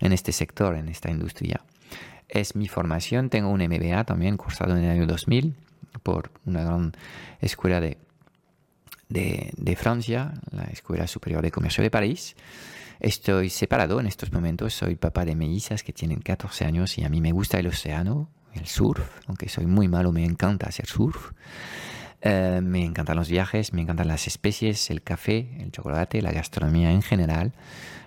en 0.00 0.12
este 0.12 0.32
sector, 0.32 0.74
en 0.74 0.88
esta 0.88 1.10
industria. 1.10 1.60
Es 2.28 2.56
mi 2.56 2.66
formación, 2.66 3.30
tengo 3.30 3.50
un 3.50 3.60
MBA 3.60 4.04
también 4.04 4.36
cursado 4.36 4.76
en 4.76 4.84
el 4.84 4.90
año 4.90 5.06
2000 5.06 5.54
por 6.02 6.30
una 6.46 6.64
gran 6.64 6.92
escuela 7.40 7.80
de, 7.80 7.98
de, 9.08 9.52
de 9.56 9.76
Francia, 9.76 10.32
la 10.50 10.64
Escuela 10.64 11.06
Superior 11.06 11.42
de 11.42 11.50
Comercio 11.50 11.84
de 11.84 11.90
París. 11.90 12.34
Estoy 13.00 13.50
separado 13.50 14.00
en 14.00 14.06
estos 14.06 14.32
momentos, 14.32 14.74
soy 14.74 14.96
papá 14.96 15.24
de 15.24 15.34
mellizas 15.34 15.82
que 15.82 15.92
tienen 15.92 16.20
14 16.20 16.64
años 16.64 16.98
y 16.98 17.04
a 17.04 17.08
mí 17.08 17.20
me 17.20 17.32
gusta 17.32 17.58
el 17.58 17.66
océano, 17.66 18.30
el 18.54 18.66
surf, 18.66 19.02
aunque 19.26 19.48
soy 19.48 19.66
muy 19.66 19.88
malo, 19.88 20.12
me 20.12 20.24
encanta 20.24 20.68
hacer 20.68 20.86
surf. 20.86 21.32
Eh, 22.24 22.60
me 22.62 22.84
encantan 22.84 23.16
los 23.16 23.28
viajes, 23.28 23.72
me 23.72 23.82
encantan 23.82 24.06
las 24.06 24.28
especies, 24.28 24.90
el 24.90 25.02
café, 25.02 25.56
el 25.58 25.72
chocolate, 25.72 26.22
la 26.22 26.30
gastronomía 26.30 26.92
en 26.92 27.02
general, 27.02 27.52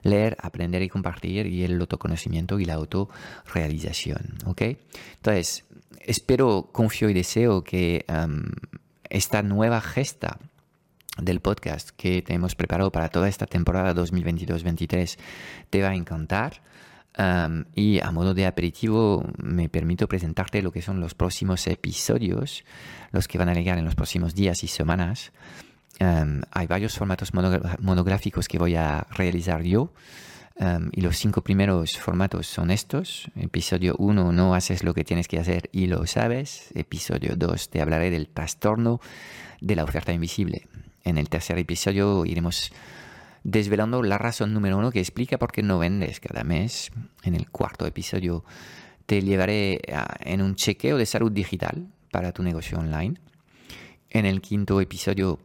leer, 0.03 0.37
aprender 0.39 0.81
y 0.83 0.87
compartir 0.87 1.47
y 1.47 1.65
el 1.65 1.79
autoconocimiento 1.81 2.59
y 2.59 2.65
la 2.65 2.75
autorrealización. 2.75 4.37
¿ok? 4.45 4.61
Entonces, 5.15 5.65
espero, 5.99 6.69
confío 6.71 7.09
y 7.09 7.13
deseo 7.13 7.63
que 7.63 8.05
um, 8.07 8.43
esta 9.09 9.41
nueva 9.41 9.81
gesta 9.81 10.39
del 11.17 11.39
podcast 11.39 11.89
que 11.91 12.21
te 12.21 12.33
hemos 12.33 12.55
preparado 12.55 12.91
para 12.91 13.09
toda 13.09 13.27
esta 13.27 13.45
temporada 13.45 13.93
2022-23 13.95 15.17
te 15.69 15.81
va 15.81 15.89
a 15.89 15.95
encantar. 15.95 16.61
Y 17.75 18.01
a 18.01 18.11
modo 18.11 18.33
de 18.33 18.45
aperitivo 18.45 19.25
me 19.37 19.69
permito 19.69 20.07
presentarte 20.07 20.61
lo 20.61 20.71
que 20.71 20.81
son 20.81 20.99
los 20.99 21.13
próximos 21.13 21.65
episodios, 21.67 22.65
los 23.11 23.27
que 23.27 23.37
van 23.37 23.49
a 23.49 23.53
llegar 23.53 23.77
en 23.77 23.85
los 23.85 23.95
próximos 23.95 24.35
días 24.35 24.63
y 24.63 24.67
semanas. 24.67 25.31
Hay 25.99 26.67
varios 26.67 26.97
formatos 26.97 27.33
monográficos 27.33 28.49
que 28.49 28.59
voy 28.59 28.75
a 28.75 29.07
realizar 29.11 29.63
yo. 29.63 29.93
Y 30.91 31.01
los 31.01 31.17
cinco 31.17 31.41
primeros 31.41 31.97
formatos 31.97 32.47
son 32.47 32.71
estos. 32.71 33.29
Episodio 33.35 33.95
1, 33.97 34.31
no 34.33 34.55
haces 34.55 34.83
lo 34.83 34.93
que 34.93 35.03
tienes 35.05 35.27
que 35.27 35.39
hacer 35.39 35.69
y 35.71 35.87
lo 35.87 36.05
sabes. 36.07 36.69
Episodio 36.75 37.35
2, 37.37 37.69
te 37.69 37.81
hablaré 37.81 38.09
del 38.09 38.27
trastorno 38.27 38.99
de 39.61 39.75
la 39.75 39.83
oferta 39.85 40.11
invisible. 40.11 40.67
En 41.05 41.19
el 41.19 41.29
tercer 41.29 41.59
episodio 41.59 42.25
iremos 42.25 42.73
desvelando 43.43 44.01
la 44.01 44.17
razón 44.17 44.53
número 44.53 44.79
uno 44.79 44.91
que 44.91 44.99
explica 44.99 45.37
por 45.37 45.51
qué 45.51 45.61
no 45.61 45.77
vendes 45.77 46.19
cada 46.19 46.43
mes. 46.43 46.91
En 47.23 47.35
el 47.35 47.49
cuarto 47.51 47.85
episodio 47.85 48.43
te 49.05 49.21
llevaré 49.21 49.79
en 50.21 50.41
un 50.41 50.55
chequeo 50.55 50.97
de 50.97 51.05
salud 51.05 51.31
digital 51.31 51.87
para 52.11 52.31
tu 52.31 52.41
negocio 52.41 52.79
online. 52.79 53.21
En 54.09 54.25
el 54.25 54.41
quinto 54.41 54.81
episodio 54.81 55.39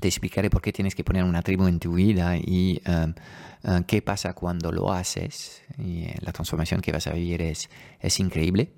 te 0.00 0.08
explicaré 0.08 0.50
por 0.50 0.62
qué 0.62 0.72
tienes 0.72 0.96
que 0.96 1.04
poner 1.04 1.22
una 1.22 1.42
tribu 1.42 1.68
en 1.68 1.78
tu 1.78 1.94
vida 1.94 2.36
y 2.36 2.82
um, 2.86 3.14
uh, 3.64 3.84
qué 3.86 4.02
pasa 4.02 4.32
cuando 4.32 4.72
lo 4.72 4.92
haces. 4.92 5.62
Y 5.78 6.04
eh, 6.04 6.16
la 6.22 6.32
transformación 6.32 6.80
que 6.80 6.90
vas 6.90 7.06
a 7.06 7.12
vivir 7.12 7.40
es, 7.42 7.70
es 8.00 8.18
increíble. 8.18 8.72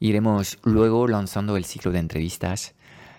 Iremos 0.00 0.58
luego 0.64 1.08
lanzando 1.08 1.56
el 1.56 1.64
ciclo 1.64 1.92
de 1.92 2.00
entrevistas 2.00 2.74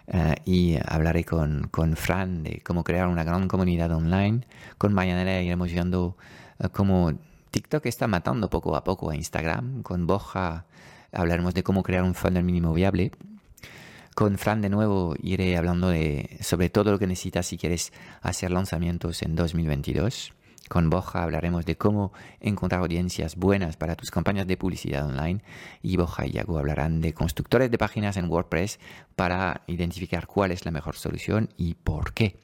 uh, 0.08 0.34
y 0.46 0.78
hablaré 0.86 1.24
con, 1.24 1.68
con, 1.70 1.96
Fran 1.96 2.44
de 2.44 2.62
cómo 2.66 2.84
crear 2.84 3.08
una 3.08 3.24
gran 3.24 3.48
comunidad 3.48 3.92
online. 3.92 4.42
Con 4.78 4.94
Mayanera 4.94 5.42
iremos 5.42 5.72
viendo 5.72 6.18
uh, 6.60 6.70
cómo 6.70 7.14
TikTok 7.52 7.86
está 7.86 8.08
matando 8.08 8.50
poco 8.50 8.76
a 8.76 8.84
poco 8.84 9.10
a 9.10 9.16
Instagram. 9.16 9.84
Con 9.84 10.08
Boja 10.08 10.66
hablaremos 11.12 11.54
de 11.54 11.64
cómo 11.64 11.84
crear 11.84 12.04
un 12.04 12.16
funnel 12.16 12.44
mínimo 12.44 12.74
viable 12.74 13.12
con 14.16 14.38
Fran 14.38 14.62
de 14.62 14.70
nuevo 14.70 15.14
iré 15.22 15.58
hablando 15.58 15.90
de, 15.90 16.38
sobre 16.40 16.70
todo 16.70 16.92
lo 16.92 17.00
que 17.00 17.06
necesitas 17.06 17.46
si 17.48 17.58
quieres 17.58 17.92
hacer 18.22 18.50
lanzamientos 18.50 19.22
en 19.22 19.36
2022. 19.36 20.34
Con 20.70 20.90
Boja 20.90 21.22
hablaremos 21.22 21.66
de 21.66 21.78
cómo 21.78 22.12
encontrar 22.40 22.82
audiencias 22.82 23.36
buenas 23.36 23.78
para 23.78 23.96
tus 23.96 24.10
campañas 24.10 24.48
de 24.48 24.58
publicidad 24.58 25.06
online 25.06 25.44
y 25.84 25.96
Boja 25.96 26.26
y 26.26 26.32
Yago 26.32 26.58
hablarán 26.58 27.02
de 27.02 27.14
constructores 27.14 27.70
de 27.70 27.78
páginas 27.78 28.18
en 28.18 28.30
WordPress 28.30 28.80
para 29.16 29.62
identificar 29.68 30.26
cuál 30.26 30.52
es 30.52 30.66
la 30.66 30.72
mejor 30.72 30.96
solución 30.96 31.50
y 31.56 31.76
por 31.76 32.14
qué. 32.14 32.38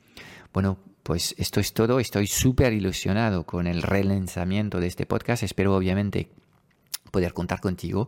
Bueno, 0.53 0.77
pues 1.01 1.33
esto 1.39 1.59
es 1.59 1.73
todo. 1.73 1.99
Estoy 1.99 2.27
súper 2.27 2.73
ilusionado 2.73 3.45
con 3.45 3.65
el 3.65 3.81
relanzamiento 3.81 4.79
de 4.79 4.87
este 4.87 5.07
podcast. 5.07 5.41
Espero 5.41 5.75
obviamente 5.75 6.29
poder 7.09 7.33
contar 7.33 7.59
contigo 7.59 8.07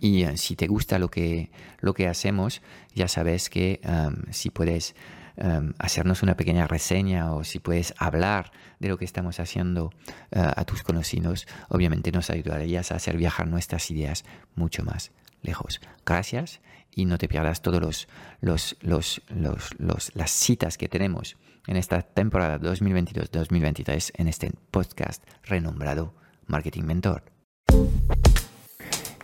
y 0.00 0.22
eh, 0.22 0.36
si 0.36 0.56
te 0.56 0.66
gusta 0.66 0.98
lo 0.98 1.08
que, 1.10 1.50
lo 1.80 1.94
que 1.94 2.08
hacemos, 2.08 2.62
ya 2.94 3.08
sabes 3.08 3.48
que 3.50 3.80
si 4.30 4.50
puedes 4.50 4.94
hacernos 5.78 6.22
una 6.22 6.36
pequeña 6.36 6.66
reseña 6.66 7.32
o 7.32 7.44
si 7.44 7.58
puedes 7.58 7.94
hablar 7.98 8.52
de 8.78 8.88
lo 8.88 8.98
que 8.98 9.04
estamos 9.04 9.40
haciendo 9.40 9.90
eh, 10.30 10.40
a 10.56 10.64
tus 10.64 10.82
conocidos, 10.82 11.46
obviamente 11.68 12.12
nos 12.12 12.30
ayudarías 12.30 12.92
a 12.92 12.96
hacer 12.96 13.16
viajar 13.16 13.46
nuestras 13.46 13.90
ideas 13.90 14.24
mucho 14.54 14.82
más 14.84 15.12
lejos. 15.42 15.80
Gracias 16.04 16.60
y 16.94 17.04
no 17.04 17.18
te 17.18 17.28
pierdas 17.28 17.62
todos 17.62 17.80
los, 17.80 18.08
los, 18.40 18.76
los, 18.80 19.20
los 19.78 20.14
las 20.14 20.30
citas 20.30 20.78
que 20.78 20.88
tenemos 20.88 21.36
en 21.66 21.76
esta 21.76 22.02
temporada 22.02 22.58
2022-2023 22.58 24.12
en 24.14 24.28
este 24.28 24.52
podcast 24.70 25.24
renombrado 25.44 26.14
Marketing 26.46 26.84
Mentor. 26.84 27.24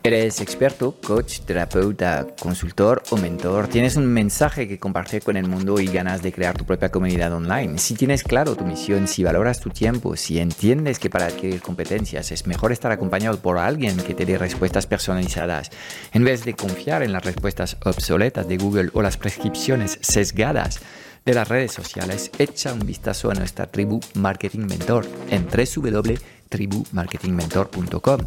Eres 0.04 0.40
experto, 0.40 0.96
coach, 1.00 1.42
terapeuta, 1.42 2.26
consultor 2.40 3.04
o 3.10 3.16
mentor. 3.16 3.68
Tienes 3.68 3.94
un 3.94 4.06
mensaje 4.06 4.66
que 4.66 4.80
compartir 4.80 5.22
con 5.22 5.36
el 5.36 5.46
mundo 5.46 5.78
y 5.78 5.86
ganas 5.86 6.22
de 6.22 6.32
crear 6.32 6.58
tu 6.58 6.64
propia 6.64 6.90
comunidad 6.90 7.32
online. 7.32 7.78
Si 7.78 7.94
tienes 7.94 8.24
claro 8.24 8.56
tu 8.56 8.64
misión, 8.64 9.06
si 9.06 9.22
valoras 9.22 9.60
tu 9.60 9.70
tiempo, 9.70 10.16
si 10.16 10.40
entiendes 10.40 10.98
que 10.98 11.08
para 11.08 11.26
adquirir 11.26 11.62
competencias 11.62 12.32
es 12.32 12.48
mejor 12.48 12.72
estar 12.72 12.90
acompañado 12.90 13.38
por 13.38 13.58
alguien 13.58 13.96
que 13.96 14.16
te 14.16 14.26
dé 14.26 14.38
respuestas 14.38 14.88
personalizadas, 14.88 15.70
en 16.12 16.24
vez 16.24 16.44
de 16.44 16.54
confiar 16.54 17.04
en 17.04 17.12
las 17.12 17.24
respuestas 17.24 17.76
obsoletas 17.84 18.48
de 18.48 18.58
Google 18.58 18.90
o 18.94 19.02
las 19.02 19.16
prescripciones 19.16 20.00
sesgadas 20.00 20.80
de 21.24 21.34
las 21.34 21.46
redes 21.46 21.70
sociales, 21.70 22.32
echa 22.40 22.72
un 22.72 22.84
vistazo 22.84 23.30
a 23.30 23.34
nuestra 23.34 23.68
tribu 23.68 24.00
Marketing 24.14 24.66
Mentor 24.66 25.06
en 25.30 25.46
www.tribumarketingmentor.com. 25.46 28.20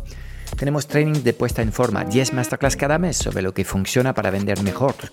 Tenemos 0.58 0.88
training 0.88 1.22
de 1.22 1.34
puesta 1.34 1.62
en 1.62 1.74
forma, 1.74 2.06
10 2.06 2.32
masterclass 2.34 2.78
cada 2.78 2.98
mes 2.98 3.18
sobre 3.18 3.42
lo 3.42 3.54
que 3.54 3.66
funciona 3.66 4.14
para 4.14 4.32
vender 4.32 4.64
mejor 4.64 4.94
tus, 4.94 5.10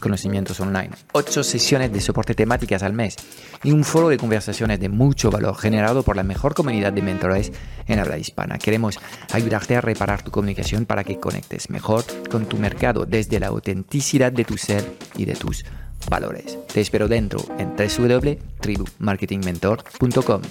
conocimientos 0.00 0.60
online, 0.60 0.90
8 1.12 1.42
sesiones 1.42 1.92
de 1.92 2.00
soporte 2.00 2.32
temáticas 2.34 2.84
al 2.84 2.92
mes 2.92 3.16
y 3.64 3.72
un 3.72 3.82
foro 3.82 4.08
de 4.08 4.18
conversaciones 4.18 4.78
de 4.78 4.88
mucho 4.88 5.32
valor 5.32 5.56
generado 5.56 6.04
por 6.04 6.14
la 6.14 6.22
mejor 6.22 6.54
comunidad 6.54 6.92
de 6.92 7.02
mentores 7.02 7.50
en 7.88 7.98
habla 7.98 8.18
hispana. 8.18 8.58
Queremos 8.58 9.00
ayudarte 9.32 9.74
a 9.74 9.80
reparar 9.80 10.22
tu 10.22 10.30
comunicación 10.30 10.86
para 10.86 11.02
que 11.02 11.18
conectes 11.18 11.68
mejor 11.68 12.04
con 12.30 12.46
tu 12.46 12.56
mercado 12.56 13.04
desde 13.04 13.40
la 13.40 13.48
autenticidad 13.48 14.30
de 14.30 14.44
tu 14.44 14.58
ser 14.58 14.88
y 15.16 15.24
de 15.24 15.34
tus 15.34 15.64
valores. 16.08 16.56
Te 16.72 16.80
espero 16.80 17.08
dentro 17.08 17.44
en 17.58 17.74
www.tribumarketingmentor.com. 17.76 20.42